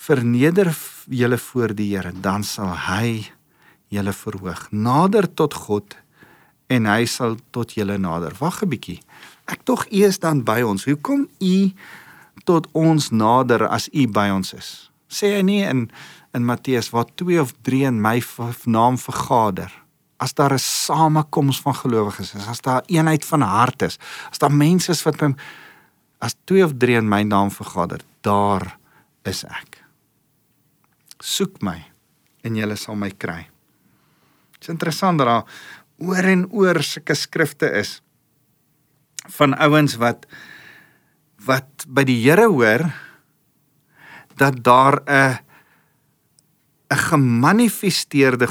verneder 0.01 0.73
julle 1.07 1.39
voor 1.39 1.75
die 1.77 1.91
Here, 1.93 2.13
dan 2.13 2.45
sal 2.45 2.73
hy 2.89 3.29
julle 3.93 4.15
verhoog. 4.17 4.67
Nader 4.73 5.29
tot 5.29 5.55
God 5.55 5.97
en 6.71 6.87
hy 6.87 7.05
sal 7.11 7.37
tot 7.55 7.75
julle 7.77 7.99
nader. 7.99 8.35
Wag 8.41 8.63
'n 8.63 8.71
bietjie. 8.71 9.01
Ek 9.47 9.63
tog 9.65 9.87
u 9.91 10.05
is 10.07 10.19
dan 10.19 10.45
by 10.45 10.63
ons. 10.63 10.85
Hoekom 10.85 11.29
u 11.41 11.73
tot 12.45 12.69
ons 12.73 13.11
nader 13.11 13.67
as 13.69 13.89
u 13.93 14.07
by 14.07 14.31
ons 14.31 14.55
is. 14.55 14.91
Sê 15.11 15.37
hy 15.37 15.43
nie 15.43 15.63
in 15.63 15.91
in 16.33 16.45
Matteus 16.45 16.91
waar 16.91 17.07
2 17.15 17.41
of 17.41 17.53
3 17.63 17.85
in 17.85 18.01
my 18.01 18.23
naam 18.65 18.99
vergader. 18.99 19.80
As 20.21 20.35
daar 20.37 20.53
'n 20.53 20.59
samekoms 20.59 21.61
van 21.61 21.75
gelowiges 21.75 22.35
is, 22.35 22.47
as 22.47 22.61
daar 22.61 22.83
eenheid 22.87 23.25
van 23.25 23.41
hart 23.41 23.83
is, 23.83 23.99
as 24.31 24.39
daar 24.39 24.53
mense 24.53 24.91
is 24.93 25.03
wat 25.03 25.17
by 25.17 25.35
as 26.19 26.37
2 26.45 26.65
of 26.65 26.73
3 26.77 26.97
in 26.97 27.09
my 27.09 27.23
naam 27.23 27.51
vergader, 27.51 28.01
daar 28.21 28.77
is 29.25 29.45
ek. 29.45 29.81
Soek 31.21 31.63
my 31.63 31.81
en 32.45 32.57
jy 32.57 32.77
sal 32.77 32.97
my 32.97 33.11
kry. 33.11 33.49
Dit 34.53 34.69
is 34.69 34.69
interessant 34.69 35.19
dat 35.19 35.27
daar 35.27 35.45
oor 36.01 36.25
en 36.25 36.47
oor 36.51 36.83
sulke 36.83 37.15
skrifte 37.15 37.69
is 37.81 38.01
van 39.37 39.55
ouens 39.55 39.97
wat 40.01 40.27
wat 41.45 41.87
by 41.89 42.05
die 42.05 42.19
Here 42.21 42.49
hoor 42.49 42.85
dat 44.37 44.63
daar 44.65 45.01
'n 45.05 45.39
'n 46.91 46.97
gemanifesteerde 46.97 48.49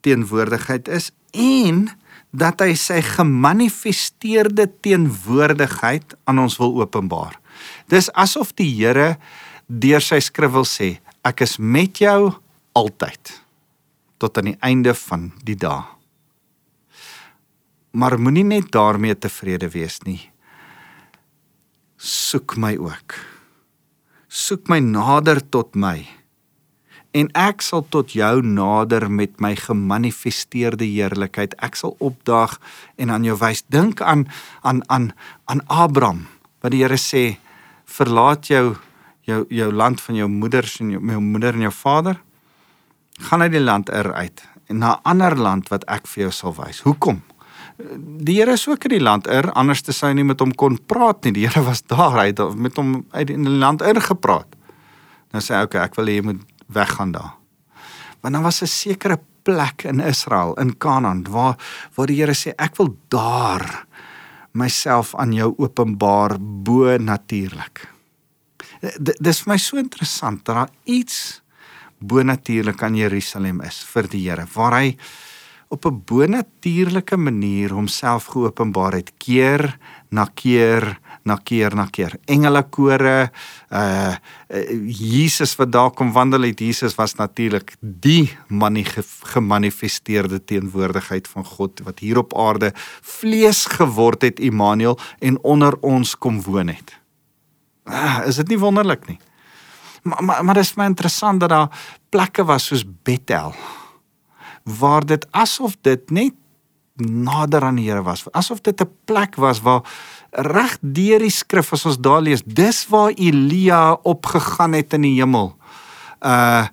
teenwoordigheid 0.00 0.88
is 0.88 1.10
en 1.30 1.88
dat 2.32 2.60
hy 2.60 2.74
sy 2.74 3.00
gemanifesteerde 3.02 4.68
teenwoordigheid 4.80 6.16
aan 6.24 6.38
ons 6.38 6.56
wil 6.56 6.80
openbaar. 6.80 7.40
Dis 7.88 8.12
asof 8.12 8.54
die 8.54 8.68
Here 8.68 9.18
deur 9.66 10.00
sy 10.00 10.20
skrif 10.20 10.52
wil 10.52 10.64
sê, 10.64 11.00
ek 11.24 11.40
is 11.40 11.58
met 11.58 11.98
jou 11.98 12.32
altyd 12.72 13.42
tot 14.18 14.38
aan 14.38 14.52
die 14.52 14.60
einde 14.60 14.94
van 14.94 15.32
die 15.44 15.56
dae. 15.56 15.84
Maar 17.92 18.18
moenie 18.18 18.44
net 18.44 18.72
daarmee 18.72 19.16
tevrede 19.18 19.68
wees 19.68 20.00
nie 20.04 20.30
soek 22.06 22.56
my 22.60 22.76
ook. 22.78 23.16
Soek 24.28 24.68
my 24.68 24.78
nader 24.84 25.40
tot 25.40 25.74
my. 25.74 26.04
En 27.16 27.30
ek 27.38 27.64
sal 27.64 27.84
tot 27.88 28.12
jou 28.12 28.42
nader 28.44 29.06
met 29.08 29.38
my 29.40 29.54
gemanifesteerde 29.56 30.84
heerlikheid. 30.84 31.54
Ek 31.64 31.78
sal 31.80 31.94
opdaag 32.04 32.58
en 33.00 33.12
aan 33.14 33.24
jou 33.24 33.36
wys. 33.40 33.64
Dink 33.72 34.02
aan 34.04 34.26
aan 34.60 34.82
aan 34.92 35.12
aan 35.46 35.62
Abraham 35.66 36.26
wat 36.60 36.74
die 36.74 36.82
Here 36.82 36.98
sê 37.00 37.38
verlaat 37.84 38.50
jou 38.50 38.76
jou 39.26 39.44
jou 39.48 39.70
land 39.72 40.00
van 40.00 40.14
jou 40.14 40.28
moeders 40.28 40.80
en 40.80 40.90
jou, 40.90 41.00
jou 41.00 41.22
moeder 41.22 41.54
en 41.54 41.66
jou 41.66 41.72
vader 41.72 42.20
gaan 43.28 43.42
uit 43.42 43.52
die 43.52 43.64
land 43.64 43.88
er 43.88 44.12
uit 44.12 44.42
en 44.68 44.78
na 44.78 44.92
'n 44.96 45.00
ander 45.02 45.36
land 45.36 45.68
wat 45.68 45.84
ek 45.88 46.06
vir 46.06 46.22
jou 46.22 46.32
sal 46.32 46.54
wys. 46.54 46.80
Hoekom? 46.80 47.22
die 48.24 48.38
Here 48.38 48.52
is 48.56 48.66
ook 48.68 48.84
in 48.88 48.96
die 48.96 49.04
land 49.04 49.26
er 49.26 49.50
anders 49.52 49.82
te 49.84 49.92
sy 49.92 50.12
nie 50.16 50.24
met 50.24 50.40
hom 50.40 50.54
kon 50.56 50.78
praat 50.88 51.24
nie. 51.24 51.34
Die 51.36 51.46
Here 51.46 51.64
was 51.66 51.82
daar, 51.82 52.16
hy 52.16 52.30
het 52.32 52.40
met 52.56 52.76
hom 52.80 53.04
uit 53.12 53.30
in 53.30 53.44
die 53.44 53.58
land 53.60 53.84
ingepraat. 53.84 54.48
Nou 55.34 55.42
sê 55.44 55.56
hy, 55.58 55.66
okay, 55.66 55.84
ek 55.84 55.98
wil 55.98 56.08
hê 56.08 56.18
jy 56.18 56.26
moet 56.30 56.44
weggaan 56.66 57.12
daar. 57.12 57.34
Want 58.20 58.34
dan 58.34 58.42
was 58.42 58.62
'n 58.62 58.66
sekere 58.66 59.20
plek 59.42 59.82
in 59.82 60.00
Israel, 60.00 60.54
in 60.54 60.76
Kanaan, 60.78 61.24
waar 61.30 61.56
waar 61.94 62.06
die 62.06 62.20
Here 62.20 62.34
sê 62.34 62.54
ek 62.56 62.76
wil 62.76 62.96
daar 63.08 63.86
myself 64.52 65.14
aan 65.14 65.32
jou 65.32 65.54
openbaar 65.56 66.36
bo 66.40 66.96
natuurlik. 66.96 67.86
Dis 68.98 69.42
vir 69.42 69.52
my 69.52 69.58
so 69.58 69.76
interessant 69.76 70.44
dat 70.44 70.56
daar 70.56 70.70
iets 70.84 71.42
bo 71.98 72.22
natuurlik 72.22 72.82
aan 72.82 72.96
Jerusalem 72.96 73.60
is 73.64 73.84
vir 73.92 74.08
die 74.08 74.28
Here 74.28 74.46
waar 74.54 74.80
hy 74.80 74.96
op 75.68 75.86
'n 75.86 76.02
bonatuurlike 76.04 77.16
manier 77.16 77.72
homself 77.72 78.24
geopenbaar 78.24 78.92
het 78.92 79.12
keer 79.18 79.78
na 80.10 80.28
keer 80.34 80.98
na 81.26 81.36
keer 81.42 81.74
na 81.74 81.86
keer 81.90 82.14
engele 82.30 82.62
kore 82.70 83.16
uh, 83.26 83.80
uh 83.80 84.14
Jesus 84.86 85.56
wat 85.58 85.72
daar 85.74 85.90
kom 85.90 86.12
wandel 86.14 86.46
het 86.46 86.62
Jesus 86.62 86.94
was 86.94 87.16
natuurlik 87.18 87.74
die 87.80 88.30
gemanifesteerde 89.34 90.38
teenwoordigheid 90.44 91.28
van 91.28 91.44
God 91.44 91.82
wat 91.84 91.98
hier 91.98 92.18
op 92.22 92.36
aarde 92.38 92.72
vlees 93.02 93.66
geword 93.76 94.22
het 94.22 94.40
Immanuel 94.40 94.98
en 95.18 95.38
onder 95.42 95.78
ons 95.82 96.14
kom 96.14 96.42
woon 96.46 96.70
het 96.70 96.94
uh, 97.90 98.22
is 98.26 98.38
dit 98.42 98.54
nie 98.54 98.62
wonderlik 98.62 99.08
nie 99.10 99.18
maar 100.06 100.22
maar, 100.24 100.44
maar 100.44 100.54
dit 100.54 100.64
is 100.64 100.76
my 100.78 100.86
interessant 100.86 101.40
dat 101.42 101.50
daar 101.50 101.86
plekke 102.14 102.44
was 102.46 102.70
soos 102.70 102.86
Bethel 102.86 103.54
waar 104.66 105.06
dit 105.06 105.26
asof 105.30 105.76
dit 105.82 106.10
net 106.10 106.34
nader 106.96 107.64
aan 107.64 107.76
die 107.76 107.88
Here 107.90 108.02
was. 108.02 108.24
Asof 108.32 108.60
dit 108.60 108.80
'n 108.80 108.90
plek 109.04 109.34
was 109.34 109.60
waar 109.60 109.82
reg 110.36 110.76
deur 110.80 111.22
die 111.24 111.32
skrif 111.32 111.72
as 111.72 111.86
ons 111.88 112.00
daar 112.02 112.22
lees, 112.24 112.42
dis 112.44 112.82
waar 112.92 113.14
Elia 113.16 113.96
opgegaan 114.04 114.76
het 114.76 114.96
in 114.96 115.06
die 115.08 115.16
hemel. 115.20 115.54
Uh 116.20 116.66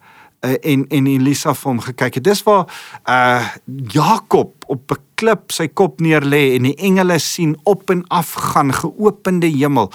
en 0.43 0.82
en 0.91 1.06
Elisa 1.08 1.54
vir 1.56 1.69
hom 1.69 1.78
gekyk 1.80 2.17
het. 2.19 2.23
Dis 2.26 2.41
waar 2.43 2.65
uh 3.08 3.47
Jakob 3.95 4.65
op 4.67 4.91
'n 4.91 4.99
klip 5.15 5.52
sy 5.52 5.67
kop 5.67 6.02
neer 6.02 6.21
lê 6.21 6.56
en 6.56 6.63
die 6.67 6.76
engele 6.76 7.19
sien 7.19 7.56
op 7.63 7.89
en 7.89 8.04
af 8.08 8.34
gaan 8.34 8.73
geopende 8.73 9.47
hemel. 9.47 9.91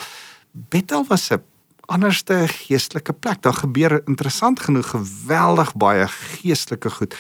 Bethel 0.53 1.05
was 1.09 1.31
'n 1.31 1.43
anderste 1.87 2.49
geestelike 2.49 3.13
plek. 3.13 3.43
Daar 3.43 3.61
gebeur 3.61 4.03
interessant 4.07 4.61
genoeg 4.61 4.89
geweldig 4.89 5.75
baie 5.75 6.09
geestelike 6.09 6.91
goed 6.91 7.15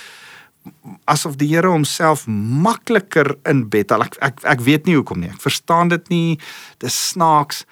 asof 1.08 1.36
die 1.40 1.48
Here 1.50 1.68
homself 1.68 2.26
makliker 2.28 3.34
in 3.48 3.64
Bethel. 3.68 4.02
Ek 4.04 4.16
ek 4.24 4.42
ek 4.44 4.64
weet 4.66 4.86
nie 4.86 4.96
hoekom 4.98 5.20
nie. 5.22 5.30
Ek 5.32 5.42
verstaan 5.42 5.92
dit 5.92 6.08
nie. 6.12 6.38
Dis 6.82 6.96
snaaks. 7.10 7.64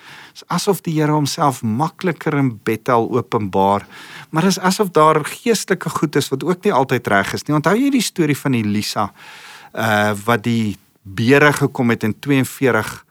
Asof 0.53 0.83
die 0.87 0.95
Here 0.97 1.13
homself 1.13 1.63
makliker 1.63 2.37
in 2.39 2.55
Bethel 2.65 3.09
openbaar. 3.11 3.87
Maar 4.31 4.49
dis 4.49 4.59
asof 4.59 4.93
daar 4.97 5.23
geestelike 5.25 5.91
goed 5.91 6.17
is 6.17 6.31
wat 6.33 6.45
ook 6.45 6.65
nie 6.65 6.73
altyd 6.73 7.07
reg 7.13 7.35
is 7.35 7.47
nie. 7.47 7.57
Onthou 7.57 7.77
jy 7.77 7.91
die 7.95 8.05
storie 8.05 8.39
van 8.39 8.59
Elisa 8.59 9.11
uh 9.77 10.15
wat 10.25 10.45
die 10.47 10.77
beere 11.03 11.53
gekom 11.53 11.93
het 11.93 12.05
en 12.05 12.15
42 12.19 13.05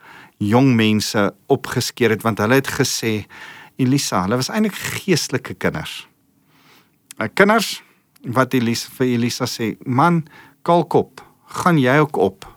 jong 0.43 0.74
mense 0.76 1.21
opgeskeer 1.48 2.15
het 2.15 2.24
want 2.26 2.41
hulle 2.43 2.58
het 2.60 2.67
gesê 2.67 3.26
Elisa, 3.80 4.21
hulle 4.24 4.39
was 4.39 4.50
eintlik 4.50 4.76
geestelike 4.76 5.56
kinders. 5.60 6.06
Uh 7.19 7.28
kinders 7.34 7.85
wat 8.26 8.54
Elisa 8.54 8.90
vir 8.98 9.08
Elisa 9.16 9.46
sê, 9.46 9.76
man, 9.86 10.24
kalkop, 10.66 11.22
gaan 11.62 11.78
jy 11.78 12.00
ook 12.04 12.18
op. 12.18 12.48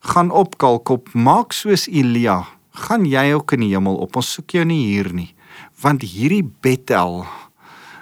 Gaan 0.00 0.30
op 0.30 0.56
kalkop, 0.58 1.10
maak 1.14 1.52
soos 1.52 1.88
Elia, 1.88 2.44
gaan 2.86 3.04
jy 3.08 3.32
ook 3.34 3.52
in 3.56 3.66
die 3.66 3.72
hemel 3.74 3.98
op. 4.00 4.16
Ons 4.16 4.32
soek 4.38 4.56
jou 4.56 4.64
nie 4.68 4.84
hier 4.92 5.10
nie, 5.12 5.32
want 5.82 6.06
hierdie 6.06 6.44
Bethel 6.44 7.24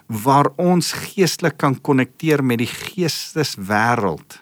waar 0.06 0.52
ons 0.62 0.92
geestelik 0.92 1.56
kan 1.58 1.74
konnekteer 1.74 2.44
met 2.44 2.60
die 2.62 2.70
geesteswêreld. 2.70 4.38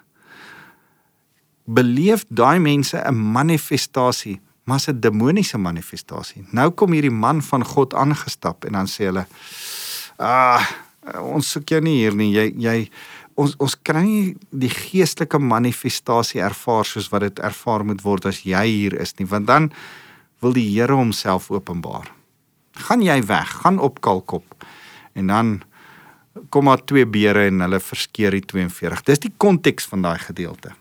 Beleef 1.64 2.26
daai 2.28 2.58
mense 2.60 2.98
'n 2.98 3.32
manifestasie, 3.32 4.40
maar 4.64 4.80
'n 4.88 5.00
demoniese 5.00 5.58
manifestasie. 5.58 6.44
Nou 6.50 6.70
kom 6.70 6.92
hierdie 6.92 7.10
man 7.10 7.42
van 7.42 7.64
God 7.64 7.94
aangestap 7.94 8.64
en 8.64 8.72
dan 8.72 8.86
sê 8.86 9.04
hulle: 9.04 9.26
"Ah, 10.18 10.66
ons 11.20 11.50
soek 11.56 11.74
jou 11.74 11.80
nie 11.84 11.98
hier 12.00 12.16
nie. 12.16 12.30
Jy 12.32 12.46
jy 12.64 12.76
ons 13.40 13.56
ons 13.62 13.74
kry 13.82 14.02
nie 14.06 14.24
die 14.54 14.70
geestelike 14.70 15.40
manifestasie 15.42 16.42
ervaar 16.44 16.86
soos 16.86 17.10
wat 17.12 17.26
dit 17.26 17.42
ervaar 17.44 17.84
moet 17.84 18.04
word 18.04 18.28
as 18.30 18.44
jy 18.46 18.64
hier 18.70 18.96
is 19.02 19.16
nie, 19.18 19.26
want 19.26 19.50
dan 19.50 19.70
wil 20.42 20.54
die 20.54 20.66
Here 20.68 20.94
homself 20.94 21.50
openbaar. 21.50 22.10
Gaan 22.88 23.02
jy 23.02 23.20
weg, 23.26 23.60
gaan 23.62 23.78
op 23.78 24.00
kalkop. 24.04 24.64
En 25.14 25.30
dan 25.30 25.52
kom 26.50 26.66
maar 26.66 26.82
twee 26.84 27.06
beere 27.06 27.46
en 27.48 27.62
hulle 27.62 27.80
verskeer 27.80 28.34
die 28.34 28.42
42. 28.42 29.04
Dis 29.06 29.22
die 29.22 29.32
konteks 29.38 29.86
van 29.90 30.02
daai 30.02 30.18
gedeelte. 30.18 30.74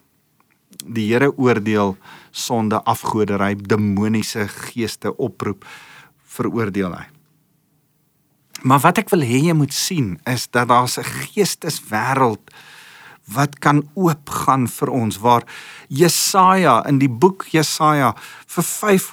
Die 0.84 1.08
Here 1.12 1.32
oordeel 1.38 1.96
sonde, 2.32 2.82
afgoderry, 2.84 3.54
demoniese 3.56 4.48
geeste 4.50 5.14
oproep 5.16 5.68
veroordeel 6.34 6.98
hy. 6.98 7.06
Maar 8.64 8.80
wat 8.80 9.02
ek 9.02 9.10
wil 9.12 9.26
hê 9.28 9.42
jy 9.50 9.56
moet 9.60 9.74
sien 9.76 10.14
is 10.30 10.48
dat 10.56 10.70
daar's 10.72 10.96
'n 10.98 11.04
geesteswêreld 11.04 12.44
wat 13.36 13.60
kan 13.60 13.84
oopgaan 13.96 14.68
vir 14.68 14.90
ons 14.90 15.18
waar 15.18 15.44
Jesaja 15.88 16.84
in 16.88 17.00
die 17.00 17.10
boek 17.10 17.46
Jesaja 17.52 18.14
vir 18.48 18.64
5 18.64 19.10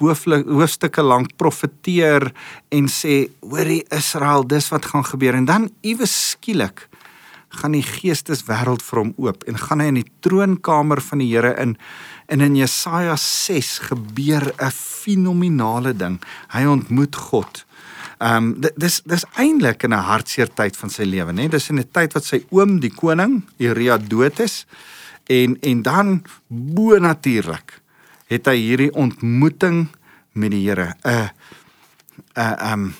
hoofstukke 0.47 1.03
lank 1.03 1.35
profeteer 1.37 2.31
en 2.71 2.87
sê 2.87 3.29
hoorie 3.41 3.83
Israel 3.91 4.47
dis 4.47 4.69
wat 4.69 4.85
gaan 4.85 5.05
gebeur. 5.05 5.35
En 5.35 5.45
dan 5.45 5.69
iewes 5.81 6.29
skielik 6.29 6.87
gaan 7.49 7.71
die 7.71 7.83
geesteswêreld 7.83 8.81
vir 8.81 8.99
hom 8.99 9.13
oop 9.17 9.43
en 9.43 9.57
gaan 9.57 9.79
hy 9.79 9.87
in 9.91 9.99
die 9.99 10.11
troonkamer 10.23 11.01
van 11.01 11.19
die 11.19 11.31
Here 11.31 11.55
in 11.59 11.77
en 12.31 12.41
in 12.41 12.55
Jesaja 12.55 13.17
6 13.17 13.79
gebeur 13.91 14.53
'n 14.59 14.71
fenominale 14.71 15.93
ding. 15.93 16.21
Hy 16.49 16.63
ontmoet 16.65 17.15
God 17.15 17.65
Ehm 18.21 18.51
um, 18.51 18.71
dis 18.77 19.01
dis 19.09 19.25
eintlik 19.41 19.83
in 19.83 19.93
'n 19.93 20.05
hartseer 20.05 20.49
tyd 20.53 20.77
van 20.77 20.89
sy 20.89 21.03
lewe, 21.03 21.33
né? 21.33 21.47
Dis 21.49 21.69
in 21.69 21.79
'n 21.79 21.89
tyd 21.91 22.13
wat 22.13 22.23
sy 22.23 22.45
oom, 22.51 22.79
die 22.79 22.93
koning, 22.93 23.43
Uria 23.57 23.97
dood 23.97 24.39
is 24.39 24.65
en 25.25 25.57
en 25.61 25.81
dan 25.81 26.23
bo 26.47 26.99
natuurlik 26.99 27.81
het 28.27 28.45
hy 28.45 28.55
hierdie 28.55 28.93
ontmoeting 28.93 29.87
met 30.33 30.51
die 30.51 30.69
Here. 30.69 30.93
'n 31.03 31.09
'n 31.09 31.29
ehm 32.35 32.73
um, 32.73 32.93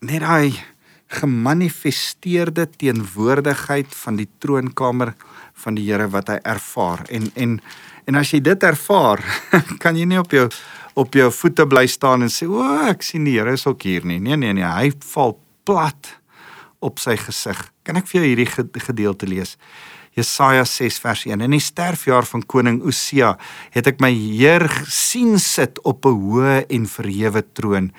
net 0.00 0.22
hy 0.22 0.64
gemanifesteerde 1.12 2.70
teenwoordigheid 2.76 3.94
van 3.94 4.16
die 4.16 4.28
troonkamer 4.38 5.14
van 5.52 5.74
die 5.74 5.84
Here 5.90 6.08
wat 6.08 6.28
hy 6.28 6.38
ervaar. 6.42 7.04
En 7.08 7.30
en 7.34 7.60
en 8.04 8.14
as 8.14 8.30
jy 8.30 8.40
dit 8.40 8.62
ervaar, 8.62 9.20
kan 9.82 9.96
jy 9.96 10.04
nie 10.04 10.18
op 10.18 10.30
jou 10.30 10.48
op 10.94 11.14
jou 11.14 11.28
voete 11.32 11.66
bly 11.66 11.86
staan 11.86 12.26
en 12.26 12.32
sê 12.32 12.48
o, 12.48 12.62
ek 12.88 13.04
sien 13.06 13.24
die 13.24 13.38
Here 13.38 13.54
is 13.56 13.66
ook 13.66 13.82
hier 13.82 14.04
nie. 14.04 14.20
Nee 14.20 14.36
nee 14.36 14.52
nee, 14.52 14.66
hy 14.66 14.92
val 15.14 15.38
plat 15.64 16.16
op 16.82 16.98
sy 16.98 17.16
gesig. 17.16 17.58
Kan 17.86 17.96
ek 18.00 18.08
vir 18.10 18.20
jou 18.20 18.28
hierdie 18.28 18.82
gedeelte 18.82 19.28
lees? 19.30 19.56
Jesaja 20.12 20.66
6 20.68 20.98
vers 21.00 21.22
1. 21.24 21.40
In 21.40 21.54
die 21.54 21.62
sterfjaar 21.62 22.26
van 22.28 22.42
koning 22.44 22.82
Osia 22.84 23.32
het 23.72 23.88
ek 23.88 24.02
my 24.04 24.10
Heer 24.12 24.66
sien 24.84 25.38
sit 25.40 25.80
op 25.88 26.04
'n 26.04 26.18
hoë 26.20 26.56
en 26.68 26.84
verhewe 26.86 27.42
troon 27.54 27.92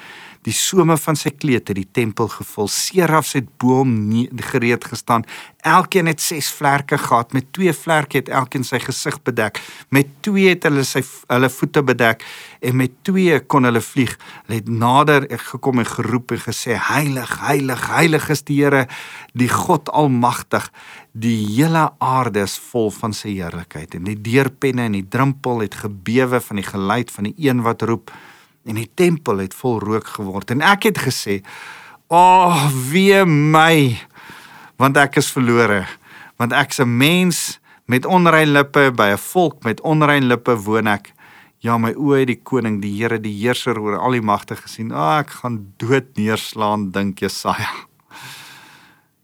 die 0.43 0.53
some 0.55 0.95
van 0.99 1.17
sy 1.19 1.31
kleed 1.31 1.69
het 1.71 1.77
die 1.77 1.87
tempel 1.87 2.27
gevul. 2.31 2.67
Serafs 2.71 3.33
het 3.37 3.47
bo 3.61 3.81
hom 3.81 3.93
gereed 4.51 4.83
gestaan. 4.85 5.23
Elkeen 5.63 6.09
het 6.11 6.21
6 6.21 6.49
vlerke 6.57 6.97
gehad. 6.99 7.33
Met 7.33 7.51
2 7.55 7.73
vlerke 7.73 8.19
het 8.19 8.29
elkeen 8.29 8.65
sy 8.67 8.81
gesig 8.83 9.21
bedek. 9.23 9.61
Met 9.89 10.09
2 10.27 10.49
het 10.49 10.67
hulle 10.67 10.83
sy 10.87 11.03
hulle 11.31 11.49
voete 11.49 11.83
bedek 11.83 12.25
en 12.63 12.75
met 12.79 12.91
2 13.07 13.39
kon 13.47 13.67
hulle 13.67 13.81
vlieg. 13.83 14.17
Hulle 14.45 14.59
het 14.59 14.67
nader 14.69 15.27
gekom 15.47 15.79
en 15.79 15.87
geroep 15.87 16.35
en 16.35 16.43
gesê: 16.43 16.75
Heilig, 16.89 17.37
heilig, 17.47 17.87
heilig 17.95 18.29
is 18.29 18.43
die 18.43 18.59
Here, 18.63 18.87
die 19.33 19.49
God 19.49 19.89
Almagtig. 19.89 20.69
Die 21.13 21.37
hele 21.55 21.91
aarde 22.01 22.43
is 22.47 22.57
vol 22.71 22.91
van 22.91 23.13
sy 23.13 23.35
heerlikheid. 23.37 23.95
En 23.95 24.07
die 24.09 24.19
deurpenne 24.19 24.87
en 24.87 24.95
die 24.97 25.07
drumpel 25.07 25.65
het 25.67 25.81
gebewe 25.83 26.41
van 26.41 26.61
die 26.61 26.67
geluid 26.67 27.11
van 27.11 27.29
die 27.29 27.35
een 27.37 27.61
wat 27.65 27.85
roep 27.85 28.11
en 28.65 28.79
die 28.79 28.89
tempel 28.95 29.43
het 29.43 29.53
vol 29.53 29.79
rook 29.83 30.07
geword. 30.15 30.51
En 30.51 30.61
ek 30.61 30.89
het 30.91 31.01
gesê 31.07 31.41
ag 32.13 32.53
oh, 32.53 32.69
wee 32.91 33.23
my 33.25 33.97
want 34.77 34.97
ek 34.97 35.17
is 35.21 35.31
verlore. 35.31 35.85
Want 36.37 36.53
ek's 36.53 36.79
'n 36.79 36.97
mens 36.97 37.59
met 37.85 38.05
onrein 38.05 38.51
lippe 38.51 38.91
by 38.91 39.13
'n 39.13 39.17
volk 39.17 39.63
met 39.63 39.81
onrein 39.81 40.27
lippe 40.27 40.55
woon 40.55 40.87
ek. 40.87 41.13
Ja 41.59 41.77
my 41.77 41.93
oë 41.93 42.19
het 42.19 42.27
die 42.27 42.41
koning 42.43 42.81
die 42.81 43.01
Here 43.01 43.19
die 43.19 43.37
heerser 43.39 43.79
oor 43.79 43.99
al 43.99 44.11
die 44.11 44.21
magte 44.21 44.55
gesien. 44.55 44.91
Ag 44.91 44.99
oh, 44.99 45.19
ek 45.19 45.29
gaan 45.29 45.73
dood 45.77 46.15
neerslaan 46.15 46.91
dink 46.91 47.19
Jesaja. 47.19 47.71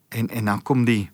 En 0.09 0.29
en 0.29 0.45
dan 0.45 0.61
kom 0.61 0.85
die 0.85 1.09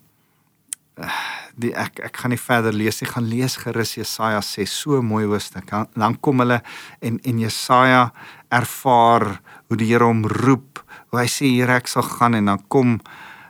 die 1.56 1.72
ek 1.76 2.00
ek 2.04 2.18
gaan 2.22 2.34
nie 2.34 2.42
verder 2.42 2.76
lees 2.76 3.02
nie. 3.02 3.10
Gaan 3.10 3.28
lees 3.32 3.58
gerus 3.62 3.96
Jesaja 3.98 4.42
sê 4.44 4.66
so 4.70 5.02
mooi 5.02 5.26
hoofstuk. 5.26 5.72
Dan 5.96 6.18
kom 6.22 6.44
hulle 6.44 6.62
en 7.02 7.20
en 7.24 7.40
Jesaja 7.40 8.10
ervaar 8.54 9.40
hoe 9.68 9.78
die 9.78 9.92
Here 9.92 10.08
hom 10.08 10.26
roep. 10.28 10.84
Hoe 11.12 11.24
hy 11.24 11.30
sê 11.32 11.52
hier 11.52 11.72
ek 11.78 11.88
sal 11.92 12.08
gaan. 12.08 12.36
En 12.36 12.52
dan 12.54 12.66
kom 12.68 13.00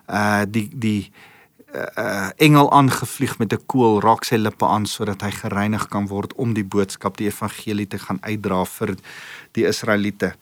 uh 0.10 0.44
die 0.46 0.70
die 0.74 1.12
uh 1.76 2.30
engel 2.38 2.72
aangevlieg 2.72 3.38
met 3.40 3.54
'n 3.54 3.66
koel 3.66 4.02
raak 4.02 4.24
sy 4.26 4.38
lippe 4.38 4.66
aan 4.66 4.86
sodat 4.86 5.22
hy 5.22 5.32
gereinig 5.32 5.88
kan 5.90 6.08
word 6.08 6.34
om 6.34 6.54
die 6.54 6.64
boodskap 6.64 7.18
die 7.18 7.28
evangelie 7.28 7.88
te 7.88 8.00
gaan 8.00 8.20
uitdra 8.22 8.66
vir 8.66 8.96
die 9.54 9.66
Israeliete. 9.66 10.36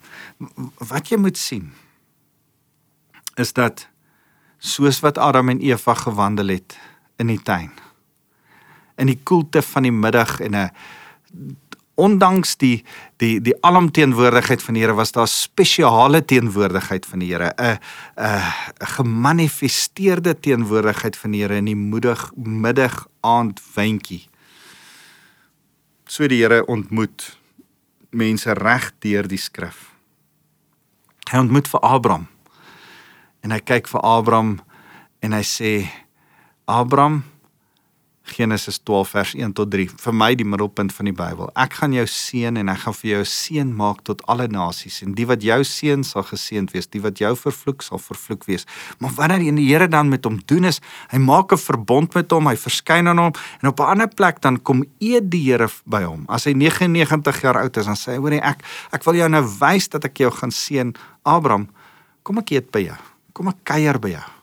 Wat 0.78 1.08
jy 1.08 1.16
moet 1.16 1.36
sien 1.36 1.72
is 3.36 3.52
dat 3.52 3.88
soos 4.58 5.00
wat 5.00 5.18
Adam 5.18 5.48
en 5.48 5.60
Eva 5.60 5.94
gewandel 5.94 6.48
het 6.48 6.78
in 7.16 7.26
die 7.26 7.42
tuin. 7.42 7.70
In 8.96 9.06
die 9.06 9.20
koelte 9.22 9.62
van 9.62 9.82
die 9.82 9.92
middag 9.92 10.40
en 10.40 10.54
'n 10.54 10.70
ondanks 11.94 12.56
die 12.56 12.84
die 13.16 13.40
die 13.40 13.54
alomteenwoordigheid 13.62 14.62
van 14.62 14.74
die 14.74 14.82
Here 14.82 14.94
was 14.94 15.12
daar 15.12 15.28
spesiale 15.28 16.24
teenwoordigheid 16.24 17.06
van 17.06 17.18
die 17.18 17.32
Here, 17.32 17.54
'n 17.56 17.78
'n 18.16 18.52
gemanifesteerde 18.78 20.40
teenwoordigheid 20.40 21.16
van 21.16 21.30
die 21.30 21.40
Here 21.42 21.56
in 21.56 21.64
die 21.64 21.76
moedig 21.76 22.30
middag 22.34 23.06
aand 23.20 23.60
wyntjie. 23.74 24.28
So 26.06 26.26
die 26.26 26.42
Here 26.42 26.66
ontmoet 26.66 27.38
mense 28.10 28.52
reg 28.52 28.92
deur 28.98 29.28
die 29.28 29.38
skrif. 29.38 29.94
Hy 31.30 31.38
ontmoet 31.38 31.68
vir 31.68 31.80
Abraham. 31.80 32.26
En 33.40 33.50
hy 33.50 33.60
kyk 33.60 33.88
vir 33.88 34.00
Abraham 34.00 34.60
en 35.20 35.32
hy 35.32 35.42
sê 35.42 35.88
Abraham 36.64 37.22
Genesis 38.24 38.78
12 38.78 39.08
vers 39.08 39.34
1 39.36 39.52
tot 39.52 39.68
3 39.68 39.90
vir 40.00 40.14
my 40.16 40.30
die 40.32 40.46
middelpunt 40.48 40.94
van 40.96 41.08
die 41.10 41.12
Bybel. 41.12 41.50
Ek 41.60 41.76
gaan 41.76 41.92
jou 41.92 42.06
seën 42.08 42.56
en 42.56 42.70
ek 42.72 42.78
gaan 42.86 42.96
vir 42.96 43.10
jou 43.10 43.24
seën 43.28 43.72
maak 43.76 44.00
tot 44.08 44.22
alle 44.32 44.46
nasies 44.48 45.02
en 45.04 45.12
die 45.18 45.26
wat 45.28 45.44
jou 45.44 45.58
seën 45.68 46.00
sal 46.08 46.24
geseënd 46.24 46.72
wees, 46.72 46.88
die 46.88 47.02
wat 47.04 47.20
jou 47.20 47.34
vervloek 47.36 47.84
sal 47.84 48.00
vervloek 48.00 48.46
wees. 48.48 48.64
Maar 49.04 49.12
wanneer 49.18 49.44
die 49.44 49.68
Here 49.68 49.88
dan 49.92 50.08
met 50.08 50.24
hom 50.24 50.40
doen 50.48 50.64
is, 50.70 50.80
hy 51.12 51.20
maak 51.20 51.52
'n 51.52 51.60
verbond 51.60 52.14
met 52.14 52.32
hom, 52.32 52.48
hy 52.48 52.56
verskyn 52.56 53.08
aan 53.08 53.18
hom 53.18 53.32
en 53.60 53.68
op 53.68 53.80
'n 53.80 53.90
ander 53.90 54.08
plek 54.08 54.40
dan 54.40 54.56
kom 54.56 54.84
eet 55.00 55.28
die 55.30 55.44
Here 55.44 55.68
by 55.84 56.02
hom. 56.04 56.24
As 56.28 56.44
hy 56.44 56.54
99 56.54 57.42
jaar 57.42 57.60
oud 57.60 57.76
is, 57.76 57.86
dan 57.86 57.96
sê 57.96 58.12
hy: 58.12 58.18
"Hoerie 58.18 58.40
ek 58.40 58.64
ek 58.92 59.04
wil 59.04 59.14
jou 59.14 59.28
nou 59.28 59.44
wys 59.60 59.88
dat 59.88 60.04
ek 60.04 60.16
jou 60.16 60.30
gaan 60.30 60.50
seën, 60.50 60.94
Abraham. 61.24 61.68
Kom 62.22 62.38
ek 62.38 62.50
eet 62.50 62.70
by 62.72 62.80
jou. 62.80 62.96
Kom 63.34 63.48
ek 63.48 63.64
kuier 63.64 64.00
by 64.00 64.08
jou." 64.08 64.33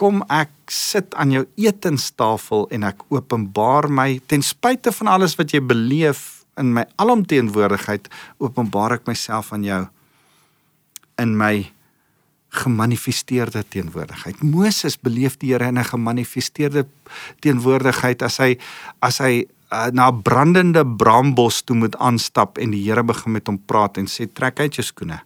Kom 0.00 0.22
ek 0.32 0.50
sit 0.72 1.14
aan 1.14 1.32
jou 1.34 1.44
etenstafel 1.60 2.66
en 2.74 2.86
ek 2.88 3.04
openbaar 3.14 3.88
my 3.90 4.18
ten 4.30 4.42
spyte 4.42 4.92
van 4.92 5.12
alles 5.14 5.36
wat 5.38 5.54
jy 5.54 5.62
beleef 5.62 6.44
in 6.58 6.72
my 6.74 6.84
alomteenwoordigheid 7.02 8.10
openbaar 8.42 8.98
ek 8.98 9.08
myself 9.10 9.52
aan 9.54 9.66
jou 9.66 9.82
in 11.22 11.36
my 11.38 11.70
gemanifesteerde 12.54 13.64
teenwoordigheid. 13.68 14.42
Moses 14.46 14.94
beleef 15.00 15.38
die 15.42 15.52
Here 15.52 15.66
in 15.66 15.78
'n 15.78 15.84
gemanifesteerde 15.84 16.86
teenwoordigheid 17.40 18.22
as 18.22 18.38
hy 18.38 18.58
as 19.02 19.18
hy 19.18 19.46
uh, 19.72 19.90
na 19.90 20.10
brandende 20.10 20.86
brambos 20.86 21.62
toe 21.62 21.76
moet 21.76 21.96
aanstap 21.96 22.58
en 22.58 22.70
die 22.70 22.82
Here 22.82 23.02
begin 23.02 23.32
met 23.32 23.46
hom 23.46 23.58
praat 23.58 23.98
en 23.98 24.06
sê 24.06 24.26
trek 24.32 24.60
uit 24.60 24.74
jou 24.74 24.86
skoene 24.86 25.22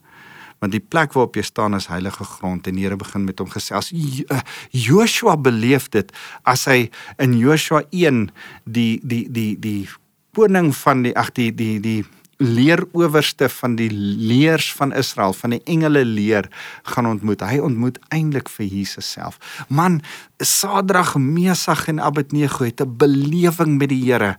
want 0.59 0.75
die 0.75 0.83
plek 0.83 1.14
waarop 1.16 1.38
jy 1.38 1.44
staan 1.47 1.77
is 1.79 1.88
heilige 1.90 2.25
grond 2.25 2.66
en 2.66 2.79
die 2.79 2.85
Here 2.87 2.99
begin 2.99 3.25
met 3.25 3.38
hom 3.38 3.51
gesels. 3.53 3.92
Eh, 3.92 4.42
Joshua 4.71 5.37
beleef 5.37 5.88
dit 5.94 6.12
as 6.42 6.66
hy 6.71 6.90
in 7.18 7.38
Joshua 7.38 7.85
1 7.90 8.29
die 8.64 9.01
die 9.03 9.27
die 9.31 9.55
die 9.59 9.88
koning 10.37 10.73
van 10.85 11.03
die 11.07 11.16
ag 11.16 11.33
die 11.38 11.51
die 11.55 11.79
die 11.83 12.05
leerowerste 12.38 13.49
van 13.51 13.75
die 13.75 13.90
leers 13.90 14.71
van 14.79 14.92
Israel 14.94 15.33
van 15.35 15.57
die 15.57 15.62
engele 15.66 16.05
leer 16.07 16.47
gaan 16.87 17.09
ontmoet. 17.11 17.42
Hy 17.42 17.59
ontmoet 17.59 17.99
eintlik 18.14 18.51
vir 18.55 18.66
Jesus 18.71 19.11
self. 19.11 19.40
Man, 19.66 19.99
Sadrag, 20.38 21.16
Mesach 21.18 21.88
en 21.90 21.99
Abednego 21.99 22.64
het 22.64 22.81
'n 22.81 22.97
belewing 22.97 23.79
met 23.79 23.88
die 23.88 24.05
Here 24.05 24.37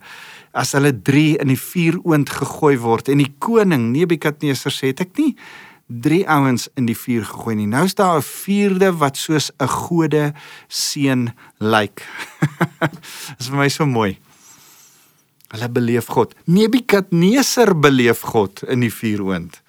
as 0.52 0.72
hulle 0.72 0.94
3 1.02 1.38
in 1.42 1.48
die 1.48 1.60
vuuroond 1.60 2.30
gegooi 2.30 2.78
word 2.82 3.10
en 3.10 3.22
die 3.22 3.34
koning 3.40 3.92
Nebukadneser 3.94 4.74
sê 4.74 4.94
het 4.94 5.02
ek 5.06 5.18
nie 5.18 5.36
drie 5.90 6.22
ouens 6.30 6.68
in 6.78 6.86
die 6.86 6.98
vuur 6.98 7.26
gegooi 7.26 7.56
nie. 7.58 7.68
Nou 7.68 7.84
is 7.86 7.98
daar 7.98 8.18
'n 8.18 8.22
vierde 8.22 8.94
wat 8.98 9.18
soos 9.18 9.52
'n 9.58 9.68
gode 9.68 10.34
seun 10.68 11.34
lyk. 11.58 12.06
Dit 13.38 13.40
is 13.40 13.50
vir 13.50 13.58
my 13.58 13.70
so 13.70 13.86
mooi. 13.86 14.18
Hulle 15.50 15.70
beleef 15.70 16.06
God. 16.06 16.36
Nebukadneser 16.46 17.80
beleef 17.80 18.22
God 18.22 18.64
in 18.64 18.80
die 18.80 18.94
vuuroond 18.94 19.62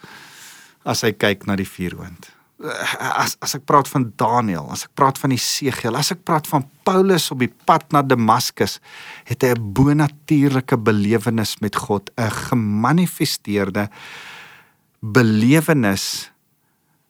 as 0.85 1.03
hy 1.03 1.13
kyk 1.13 1.47
na 1.47 1.57
die 1.57 1.69
vuuroond. 1.69 2.29
As 2.61 3.39
as 3.41 3.55
ek 3.57 3.65
praat 3.65 3.89
van 3.89 4.13
Daniël, 4.21 4.67
as 4.73 4.85
ek 4.85 4.95
praat 4.95 5.19
van 5.19 5.33
Esegiel, 5.33 5.97
as 5.97 6.13
ek 6.13 6.25
praat 6.25 6.49
van 6.51 6.67
Paulus 6.85 7.31
op 7.33 7.41
die 7.41 7.53
pad 7.65 7.87
na 7.93 8.03
Damaskus, 8.03 8.81
het 9.25 9.43
hy 9.43 9.55
'n 9.57 9.73
bonatuurlike 9.73 10.77
belewenis 10.77 11.61
met 11.61 11.77
God, 11.77 12.11
'n 12.17 12.31
gemanifesteerde 12.31 13.89
belewenis 15.01 16.31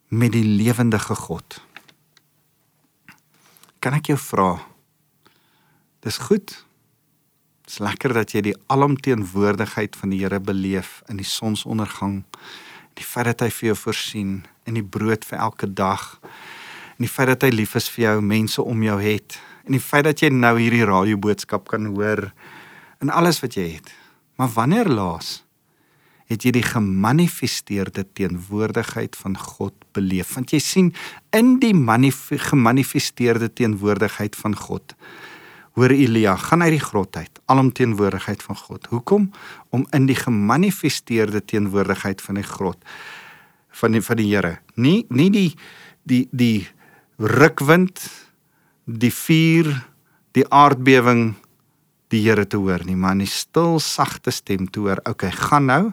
met 0.09 0.33
die 0.33 0.45
lewendige 0.47 1.15
God. 1.15 1.61
Kan 3.79 3.95
ek 3.99 4.13
jou 4.13 4.19
vra 4.19 4.53
Dis 6.01 6.17
goed. 6.17 6.55
Dis 7.69 7.77
lekker 7.79 8.15
dat 8.17 8.33
jy 8.33 8.41
die 8.47 8.57
alomteenwoordigheid 8.73 9.97
van 10.01 10.15
die 10.15 10.23
Here 10.23 10.39
beleef 10.41 11.03
in 11.13 11.19
die 11.21 11.29
sonsondergang. 11.29 12.23
Die 12.97 13.05
feit 13.05 13.29
dat 13.29 13.45
hy 13.45 13.51
vir 13.53 13.67
jou 13.71 13.77
voorsien 13.83 14.31
in 14.65 14.79
die 14.79 14.85
brood 14.85 15.27
vir 15.29 15.43
elke 15.45 15.69
dag. 15.69 16.17
En 16.97 17.05
die 17.05 17.13
feit 17.13 17.29
dat 17.29 17.45
hy 17.45 17.53
lief 17.53 17.77
is 17.77 17.91
vir 17.93 18.07
jou, 18.07 18.15
mense 18.25 18.65
om 18.65 18.81
jou 18.87 18.97
het. 19.05 19.37
En 19.69 19.77
die 19.77 19.83
feit 19.85 20.09
dat 20.09 20.25
jy 20.25 20.33
nou 20.33 20.55
hierdie 20.57 20.89
radioboodskap 20.89 21.69
kan 21.69 21.91
hoor 21.93 22.31
in 23.05 23.13
alles 23.13 23.43
wat 23.45 23.61
jy 23.61 23.69
het. 23.77 23.93
Maar 24.41 24.57
wanneer 24.57 24.89
laas 24.89 25.43
het 26.31 26.47
jy 26.47 26.53
die 26.55 26.67
gemanifesteerde 26.67 28.07
teenwoordigheid 28.15 29.19
van 29.19 29.35
God 29.39 29.75
beleef? 29.97 30.37
Want 30.39 30.55
jy 30.55 30.61
sien 30.63 30.93
in 31.37 31.59
die 31.63 31.75
gemanifesteerde 31.75 33.51
teenwoordigheid 33.53 34.39
van 34.39 34.55
God 34.57 34.95
hoor 35.79 35.93
Elia 35.95 36.35
gaan 36.37 36.63
uit 36.63 36.75
die 36.77 36.83
grot 36.83 37.17
uit 37.17 37.41
alomteenwoordigheid 37.51 38.43
van 38.43 38.57
God. 38.57 38.87
Hoekom? 38.91 39.31
Om 39.71 39.87
in 39.97 40.07
die 40.07 40.19
gemanifesteerde 40.19 41.45
teenwoordigheid 41.45 42.23
van 42.23 42.41
die 42.41 42.47
grot 42.47 42.79
van 43.81 43.95
die 43.95 44.03
van 44.03 44.19
die 44.19 44.29
Here. 44.35 44.59
Nie 44.75 45.05
nie 45.09 45.31
die 45.31 45.51
die 46.03 46.27
die 46.31 46.69
rukwind, 47.21 48.01
die 48.85 49.13
vuur, 49.15 49.71
die 50.35 50.47
aardbewing 50.49 51.35
die 52.11 52.25
Here 52.25 52.47
te 52.47 52.59
hoor 52.59 52.83
nie, 52.85 52.97
maar 52.97 53.15
in 53.15 53.25
die 53.25 53.31
stil 53.31 53.79
sagte 53.81 54.35
stem 54.35 54.67
te 54.71 54.83
hoor. 54.83 55.01
Okay, 55.07 55.31
gaan 55.31 55.71
nou 55.71 55.85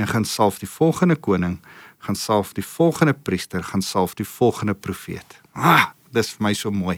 en 0.00 0.08
gaan 0.08 0.24
salf 0.24 0.58
die 0.62 0.68
volgende 0.68 1.16
koning, 1.16 1.58
gaan 2.06 2.16
salf 2.16 2.54
die 2.56 2.64
volgende 2.64 3.14
priester, 3.14 3.62
gaan 3.62 3.82
salf 3.84 4.16
die 4.18 4.26
volgende 4.26 4.74
profeet. 4.74 5.40
Ah, 5.52 5.92
dis 6.14 6.32
vir 6.34 6.46
my 6.48 6.54
so 6.56 6.72
mooi. 6.72 6.96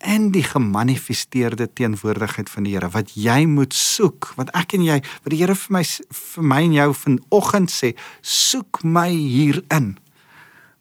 En 0.00 0.30
die 0.32 0.44
gemanifesteerde 0.46 1.66
teenwoordigheid 1.76 2.48
van 2.48 2.64
die 2.64 2.72
Here 2.72 2.88
wat 2.94 3.10
jy 3.18 3.42
moet 3.50 3.74
soek, 3.76 4.30
wat 4.38 4.48
ek 4.56 4.78
en 4.78 4.86
jy, 4.86 5.00
wat 5.24 5.34
die 5.34 5.42
Here 5.42 5.56
vir 5.58 5.74
my 5.76 5.82
vir 6.20 6.46
my 6.54 6.62
en 6.68 6.78
jou 6.78 6.92
vanoggend 7.02 7.74
sê, 7.74 7.92
soek 8.22 8.80
my 8.84 9.10
hierin. 9.10 9.98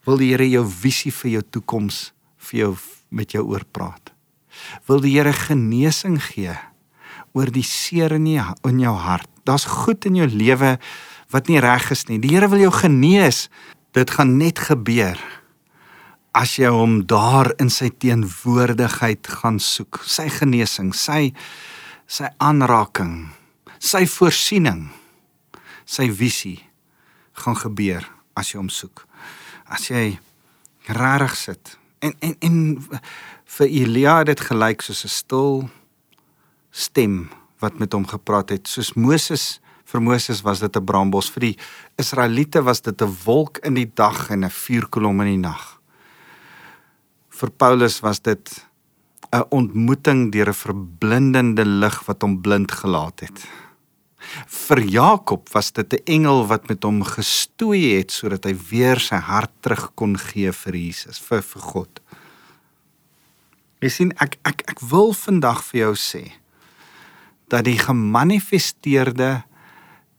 Wil 0.08 0.24
die 0.24 0.32
Here 0.32 0.48
jou 0.48 0.63
visie 0.70 1.12
vir 1.12 1.34
jou 1.39 1.44
toekoms 1.58 2.06
vir 2.50 2.63
jou 2.63 2.72
met 3.12 3.36
jou 3.36 3.44
oor 3.50 3.65
praat 3.74 4.13
wil 4.88 5.02
die 5.04 5.15
Here 5.18 5.34
genesing 5.34 6.20
gee 6.32 6.56
oor 7.34 7.52
die 7.54 7.65
seer 7.65 8.15
in 8.18 8.28
jou 8.28 8.46
in 8.68 8.80
jou 8.80 8.96
hart. 8.96 9.30
Daar's 9.48 9.65
goed 9.65 10.06
in 10.06 10.20
jou 10.20 10.28
lewe 10.28 10.78
wat 11.34 11.50
nie 11.50 11.60
reg 11.62 11.92
is 11.92 12.06
nie. 12.10 12.20
Die 12.22 12.34
Here 12.34 12.50
wil 12.50 12.60
jou 12.60 12.72
genees. 12.74 13.48
Dit 13.94 14.12
gaan 14.18 14.38
net 14.38 14.60
gebeur 14.60 15.18
as 16.38 16.56
jy 16.60 16.70
hom 16.70 17.02
daar 17.10 17.50
in 17.60 17.72
sy 17.74 17.89
teenwoordigheid 17.89 19.28
gaan 19.42 19.58
soek. 19.60 20.02
Sy 20.06 20.30
genesing, 20.30 20.94
sy 20.94 21.34
sy 22.10 22.30
aanraking, 22.42 23.30
sy 23.78 24.06
voorsiening, 24.10 24.88
sy 25.86 26.08
visie 26.10 26.58
gaan 27.38 27.58
gebeur 27.58 28.08
as 28.38 28.54
jy 28.54 28.62
hom 28.62 28.72
soek. 28.74 29.06
As 29.70 29.89
jy 29.92 30.18
regtig 30.89 31.36
sit 31.38 31.76
en 32.02 32.13
en 32.20 32.36
en 32.42 32.58
vir 33.58 33.68
Elia 33.68 34.18
het 34.22 34.32
dit 34.32 34.42
gelyk 34.50 34.82
soos 34.82 35.04
'n 35.06 35.13
stil 35.13 35.70
stem 36.71 37.29
wat 37.60 37.79
met 37.79 37.93
hom 37.93 38.08
gepraat 38.08 38.49
het. 38.49 38.67
Soos 38.67 38.93
Moses 38.95 39.60
vir 39.89 40.01
Moses 40.01 40.43
was 40.45 40.60
dit 40.60 40.75
'n 40.75 40.86
brambos 40.86 41.29
vir 41.29 41.41
die 41.41 41.58
Israeliete 41.97 42.62
was 42.63 42.82
dit 42.82 43.01
'n 43.01 43.17
wolk 43.25 43.58
in 43.63 43.73
die 43.73 43.91
dag 43.93 44.29
en 44.29 44.45
'n 44.45 44.49
vuurkolom 44.49 45.21
in 45.21 45.27
die 45.27 45.49
nag. 45.49 45.79
Vir 47.29 47.49
Paulus 47.49 48.01
was 48.01 48.19
dit 48.19 48.65
'n 49.32 49.45
ontmoeting 49.49 50.32
deur 50.32 50.49
'n 50.49 50.53
verblindende 50.53 51.65
lig 51.65 52.05
wat 52.05 52.21
hom 52.21 52.41
blind 52.41 52.71
gelaat 52.71 53.19
het. 53.19 53.47
Vir 54.47 54.79
Jakob 54.79 55.49
was 55.53 55.71
dit 55.71 55.93
'n 55.93 56.03
engel 56.05 56.47
wat 56.47 56.67
met 56.67 56.84
hom 56.84 57.03
gestoei 57.03 57.97
het 57.97 58.12
sodat 58.12 58.43
hy 58.43 58.55
weer 58.69 58.99
sy 58.99 59.15
hart 59.15 59.51
terug 59.62 59.91
kon 59.95 60.17
gee 60.17 60.51
vir 60.51 60.75
Jesus 60.75 61.19
vir 61.19 61.41
vir 61.41 61.62
God. 61.62 61.99
Jy 63.82 63.89
sien 63.89 64.12
ek 64.19 64.38
ek 64.43 64.63
ek 64.67 64.79
wil 64.79 65.13
vandag 65.13 65.63
vir 65.63 65.79
jou 65.79 65.95
sê 65.95 66.32
dat 67.50 67.66
die 67.68 67.78
gemanifesteerde 67.80 69.44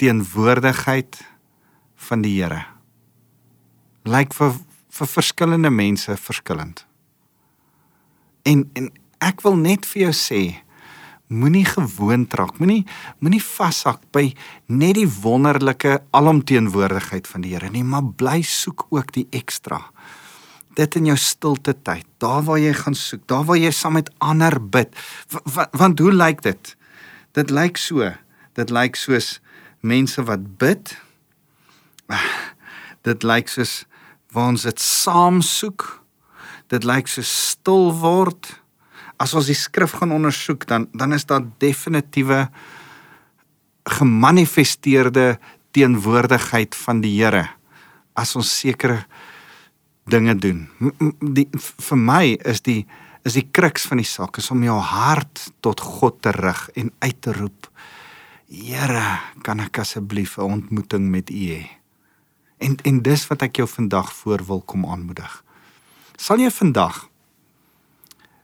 teenwoordigheid 0.00 1.20
van 2.08 2.24
die 2.24 2.36
Here 2.40 2.64
lyk 4.08 4.34
vir 4.34 4.56
vir 4.90 5.06
verskillende 5.06 5.70
mense 5.70 6.16
verskillend. 6.18 6.82
En 8.42 8.64
en 8.74 8.88
ek 9.22 9.44
wil 9.44 9.54
net 9.60 9.86
vir 9.86 10.08
jou 10.08 10.14
sê 10.16 10.40
moenie 11.30 11.66
gewoond 11.68 12.32
raak, 12.34 12.56
moenie 12.58 12.82
moenie 13.22 13.42
vashak 13.44 14.02
by 14.10 14.32
net 14.66 14.96
die 14.98 15.06
wonderlike 15.06 16.00
alomteenwoordigheid 16.16 17.28
van 17.30 17.44
die 17.46 17.54
Here 17.54 17.70
nie, 17.70 17.84
maar 17.86 18.02
bly 18.02 18.40
soek 18.42 18.88
ook 18.90 19.14
die 19.14 19.28
ekstra 19.30 19.84
dit 20.78 20.96
in 21.00 21.08
jou 21.10 21.16
stilte 21.18 21.74
tyd, 21.82 22.06
daar 22.22 22.44
waar 22.46 22.60
jy 22.60 22.72
gaan 22.78 22.94
soek, 22.96 23.24
daar 23.28 23.44
waar 23.48 23.58
jy 23.58 23.72
saam 23.74 23.96
met 23.98 24.10
ander 24.22 24.56
bid. 24.62 24.94
Want, 25.54 25.74
want 25.76 25.98
hoe 25.98 26.12
lyk 26.14 26.44
dit? 26.46 26.76
Dit 27.36 27.50
lyk 27.50 27.78
so. 27.78 28.10
Dit 28.58 28.70
lyk 28.70 28.98
soos 28.98 29.38
mense 29.80 30.22
wat 30.26 30.44
bid. 30.58 30.96
Dit 33.06 33.22
lyk 33.22 33.48
soos 33.48 33.84
waar 34.34 34.52
ons 34.54 34.66
dit 34.66 34.82
saam 34.82 35.40
soek. 35.42 35.86
Dit 36.70 36.84
lyk 36.86 37.08
so 37.10 37.22
stil 37.26 37.90
word. 38.02 38.50
As 39.20 39.34
ons 39.36 39.50
die 39.50 39.58
skrif 39.58 39.98
gaan 39.98 40.14
ondersoek, 40.16 40.66
dan 40.66 40.88
dan 40.96 41.12
is 41.12 41.26
daar 41.28 41.44
definitiewe 41.62 42.48
gemanifesteerde 43.90 45.38
teenwoordigheid 45.70 46.74
van 46.74 47.00
die 47.00 47.16
Here 47.18 47.48
as 48.18 48.34
ons 48.36 48.50
sekere 48.60 49.04
dinge 50.10 50.34
doen. 50.36 50.66
Die 51.20 51.46
vir 51.56 51.98
my 51.98 52.24
is 52.48 52.62
die 52.66 52.82
is 53.24 53.36
die 53.36 53.46
kruks 53.52 53.84
van 53.90 54.00
die 54.00 54.08
saak 54.08 54.38
is 54.40 54.50
om 54.52 54.62
jou 54.64 54.78
hart 54.80 55.50
tot 55.64 55.80
God 55.80 56.20
te 56.24 56.32
rig 56.36 56.62
en 56.80 56.92
uit 57.04 57.20
te 57.20 57.34
roep. 57.36 57.68
Here, 58.50 59.20
kan 59.44 59.60
ek 59.60 59.78
asseblief 59.78 60.38
'n 60.38 60.42
ontmoeting 60.42 61.10
met 61.10 61.30
U 61.30 61.34
hê? 61.34 61.68
En 62.58 62.76
en 62.84 63.02
dis 63.02 63.26
wat 63.26 63.42
ek 63.42 63.56
jou 63.56 63.68
vandag 63.68 64.12
voor 64.12 64.44
wil 64.46 64.60
kom 64.60 64.86
aanmoedig. 64.86 65.44
Sal 66.16 66.38
jy 66.38 66.50
vandag 66.50 67.08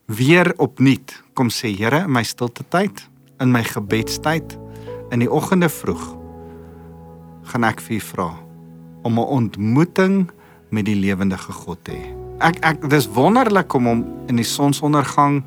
weer 0.07 0.55
opnuut 0.57 1.23
kom 1.35 1.49
sê 1.49 1.77
Here 1.77 2.05
in 2.05 2.13
my 2.13 2.23
stilte 2.23 2.65
tyd, 2.69 3.09
in 3.41 3.53
my 3.53 3.63
gebedstyd, 3.63 4.59
in 5.11 5.19
die 5.19 5.31
oggende 5.31 5.69
vroeg 5.69 6.17
gaan 7.47 7.65
ek 7.65 7.81
vir 7.81 7.97
U 7.97 8.01
vra 8.01 8.31
om 9.03 9.19
'n 9.19 9.29
ontmoeting 9.39 10.31
met 10.71 10.85
die 10.85 10.99
lewendige 10.99 11.53
God 11.53 11.89
hê. 11.89 12.16
Ek 12.45 12.59
ek 12.61 12.83
dis 12.93 13.07
wonderlik 13.09 13.73
om 13.79 13.87
hom 13.89 14.01
in 14.29 14.37
die 14.37 14.45
sonsondergang 14.45 15.41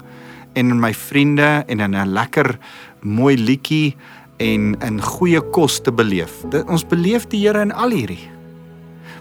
en 0.57 0.71
in 0.73 0.79
my 0.81 0.89
vriende 0.93 1.63
en 1.67 1.79
in 1.79 1.95
'n 1.95 2.13
lekker 2.13 2.57
mooi 3.01 3.37
liedjie 3.37 3.95
en 4.39 4.75
in 4.81 5.01
goeie 5.01 5.41
kos 5.51 5.79
te 5.81 5.91
beleef. 5.91 6.41
Dit 6.49 6.67
ons 6.67 6.83
beleef 6.83 7.27
die 7.27 7.45
Here 7.45 7.61
in 7.61 7.71
al 7.71 7.91
hierdie. 7.91 8.29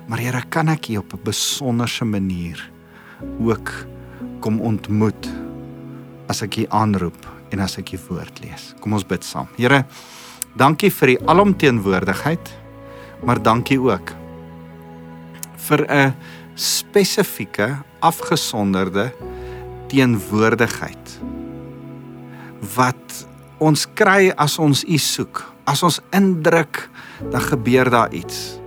Maar 0.09 0.19
Here, 0.19 0.43
kan 0.49 0.69
ek 0.69 0.89
U 0.89 0.97
op 0.97 1.13
'n 1.13 1.25
besonderse 1.25 2.05
manier 2.05 2.71
ook 3.41 3.71
kom 4.41 4.61
ontmoet 4.61 5.29
as 6.29 6.43
ek 6.43 6.57
U 6.57 6.67
aanroep 6.69 7.27
en 7.51 7.61
as 7.61 7.79
ek 7.79 7.93
U 7.93 7.99
woord 8.09 8.41
lees. 8.41 8.75
Kom 8.81 8.93
ons 8.93 9.05
bid 9.05 9.25
saam. 9.25 9.49
Here, 9.57 9.85
dankie 10.57 10.91
vir 10.91 11.09
U 11.09 11.17
alomteenwoordigheid, 11.27 12.55
maar 13.25 13.43
dankie 13.43 13.81
ook 13.81 14.13
vir 15.57 15.87
'n 15.91 16.15
spesifieke 16.59 17.71
afgesonderde 18.05 19.09
teenwoordigheid 19.89 21.19
wat 22.75 23.19
ons 23.63 23.87
kry 23.99 24.33
as 24.37 24.59
ons 24.63 24.83
u 24.83 24.99
soek 25.03 25.43
as 25.71 25.85
ons 25.87 26.01
indruk 26.17 26.87
dan 27.31 27.45
gebeur 27.51 27.91
daar 27.93 28.15
iets 28.15 28.59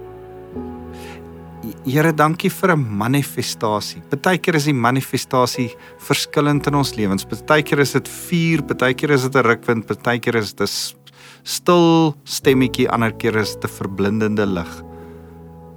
Here 1.86 2.12
dankie 2.13 2.49
vir 2.49 2.75
'n 2.75 2.97
manifestasie. 2.97 4.01
Partykeer 4.10 4.56
is 4.56 4.65
die 4.65 4.73
manifestasie 4.73 5.69
verskillend 5.97 6.67
in 6.67 6.75
ons 6.75 6.93
lewens. 6.95 7.25
Partykeer 7.25 7.80
is 7.80 7.93
dit 7.93 8.08
vuur, 8.08 8.62
partykeer 8.62 9.12
is 9.12 9.23
dit 9.23 9.36
'n 9.36 9.45
rukwind, 9.45 9.86
partykeer 9.88 10.36
is 10.36 10.54
dit 10.54 10.67
'n 10.67 10.71
stil 11.43 12.15
stemmetjie, 12.23 12.89
ander 12.89 13.12
keer 13.12 13.36
is 13.38 13.56
dit 13.56 13.63
'n 13.65 13.73
verblindende 13.73 14.45
lig 14.45 14.90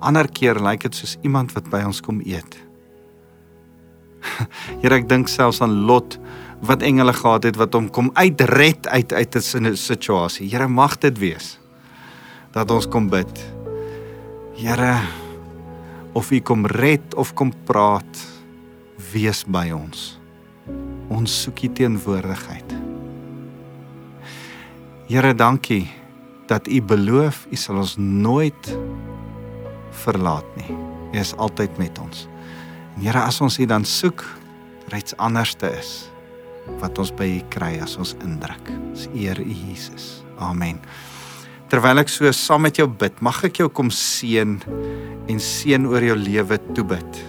ander 0.05 0.29
keer 0.29 0.61
lyk 0.61 0.87
dit 0.87 0.95
soos 0.95 1.17
iemand 1.23 1.53
wat 1.57 1.69
by 1.73 1.83
ons 1.89 2.01
kom 2.05 2.21
eet. 2.25 2.57
Here 4.83 5.01
ek 5.01 5.09
dink 5.09 5.29
selfs 5.33 5.63
aan 5.65 5.85
Lot 5.89 6.19
wat 6.65 6.85
engele 6.87 7.13
gehad 7.13 7.45
het 7.45 7.59
wat 7.61 7.75
hom 7.77 7.91
kom 7.93 8.11
uitred 8.15 8.87
uit 8.89 9.13
uit 9.13 9.37
'n 9.37 9.77
situasie. 9.77 10.49
Here 10.49 10.69
mag 10.69 10.99
dit 10.99 11.19
wees 11.19 11.59
dat 12.53 12.71
ons 12.71 12.87
kom 12.89 13.09
bid. 13.11 13.33
Here 14.55 15.01
of 16.15 16.31
U 16.31 16.41
kom 16.41 16.67
red 16.67 17.15
of 17.15 17.35
kom 17.35 17.53
praat, 17.67 18.21
wees 19.13 19.45
by 19.45 19.71
ons. 19.75 20.15
Ons 21.11 21.43
soek 21.43 21.65
U 21.67 21.69
teenwoordigheid. 21.75 22.75
Here, 25.11 25.35
dankie 25.35 25.91
dat 26.47 26.69
U 26.69 26.81
beloof 26.81 27.47
U 27.51 27.57
sal 27.59 27.83
ons 27.83 27.97
nooit 27.99 28.71
verlaat 30.05 30.47
nie. 30.61 30.75
U 31.15 31.19
is 31.21 31.35
altyd 31.39 31.79
met 31.79 31.99
ons. 32.03 32.27
En 32.97 33.07
Here, 33.07 33.23
as 33.23 33.41
ons 33.43 33.59
U 33.59 33.67
dan 33.67 33.87
soek, 33.87 34.25
reeds 34.93 35.17
anderste 35.23 35.71
is 35.79 36.11
wat 36.81 36.97
ons 36.99 37.11
by 37.13 37.27
U 37.29 37.41
kry 37.53 37.75
as 37.85 37.97
ons 38.01 38.15
indruk. 38.25 38.71
Ons 38.91 39.09
eer 39.13 39.41
U 39.43 39.57
Jesus. 39.69 40.25
Amen. 40.43 40.81
Terwyl 41.73 42.03
ek 42.05 42.11
so 42.13 42.31
saam 42.37 42.65
met 42.67 42.79
jou 42.79 42.87
bid, 42.89 43.17
mag 43.25 43.41
ek 43.49 43.63
jou 43.63 43.69
kom 43.73 43.91
seën 43.93 44.59
en 45.31 45.41
seën 45.41 45.87
oor 45.89 46.05
jou 46.05 46.17
lewe 46.19 46.59
toebid. 46.77 47.21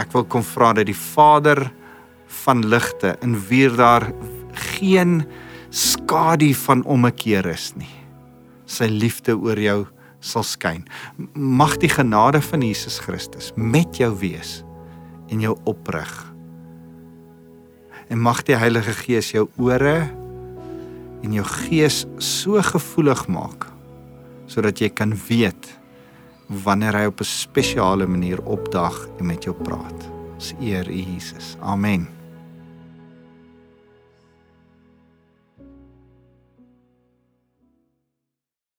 Ek 0.00 0.12
wil 0.16 0.24
kom 0.32 0.44
vra 0.46 0.72
dat 0.78 0.88
die 0.88 0.96
Vader 0.96 1.66
van 2.44 2.64
ligte 2.72 3.16
in 3.24 3.36
wie 3.50 3.68
daar 3.68 4.08
geen 4.80 5.20
skadu 5.70 6.50
van 6.64 6.82
ommekeer 6.88 7.46
is 7.52 7.70
nie. 7.76 7.90
Sy 8.70 8.88
liefde 8.90 9.36
oor 9.36 9.58
jou 9.60 9.80
sal 10.20 10.44
skyn. 10.44 10.84
Mag 11.34 11.78
die 11.80 11.90
genade 11.90 12.40
van 12.44 12.62
Jesus 12.64 12.98
Christus 13.02 13.52
met 13.56 13.96
jou 14.00 14.12
wees 14.20 14.60
en 15.30 15.40
jou 15.40 15.56
oprig. 15.64 16.12
En 18.10 18.20
mag 18.20 18.42
die 18.46 18.58
Heilige 18.58 18.94
Gees 19.04 19.32
jou 19.32 19.48
ore 19.60 20.10
en 21.20 21.34
jou 21.36 21.44
gees 21.44 22.04
so 22.18 22.62
gevoelig 22.62 23.26
maak 23.28 23.68
sodat 24.50 24.80
jy 24.82 24.88
kan 24.90 25.12
weet 25.28 25.68
wanneer 26.64 26.96
hy 26.98 27.04
op 27.06 27.20
'n 27.20 27.24
spesiale 27.24 28.06
manier 28.06 28.42
opdag 28.42 29.08
en 29.18 29.26
met 29.26 29.44
jou 29.44 29.54
praat. 29.54 30.10
Ons 30.34 30.54
eer 30.60 30.88
U 30.88 31.02
Jesus. 31.14 31.56
Amen. 31.60 32.19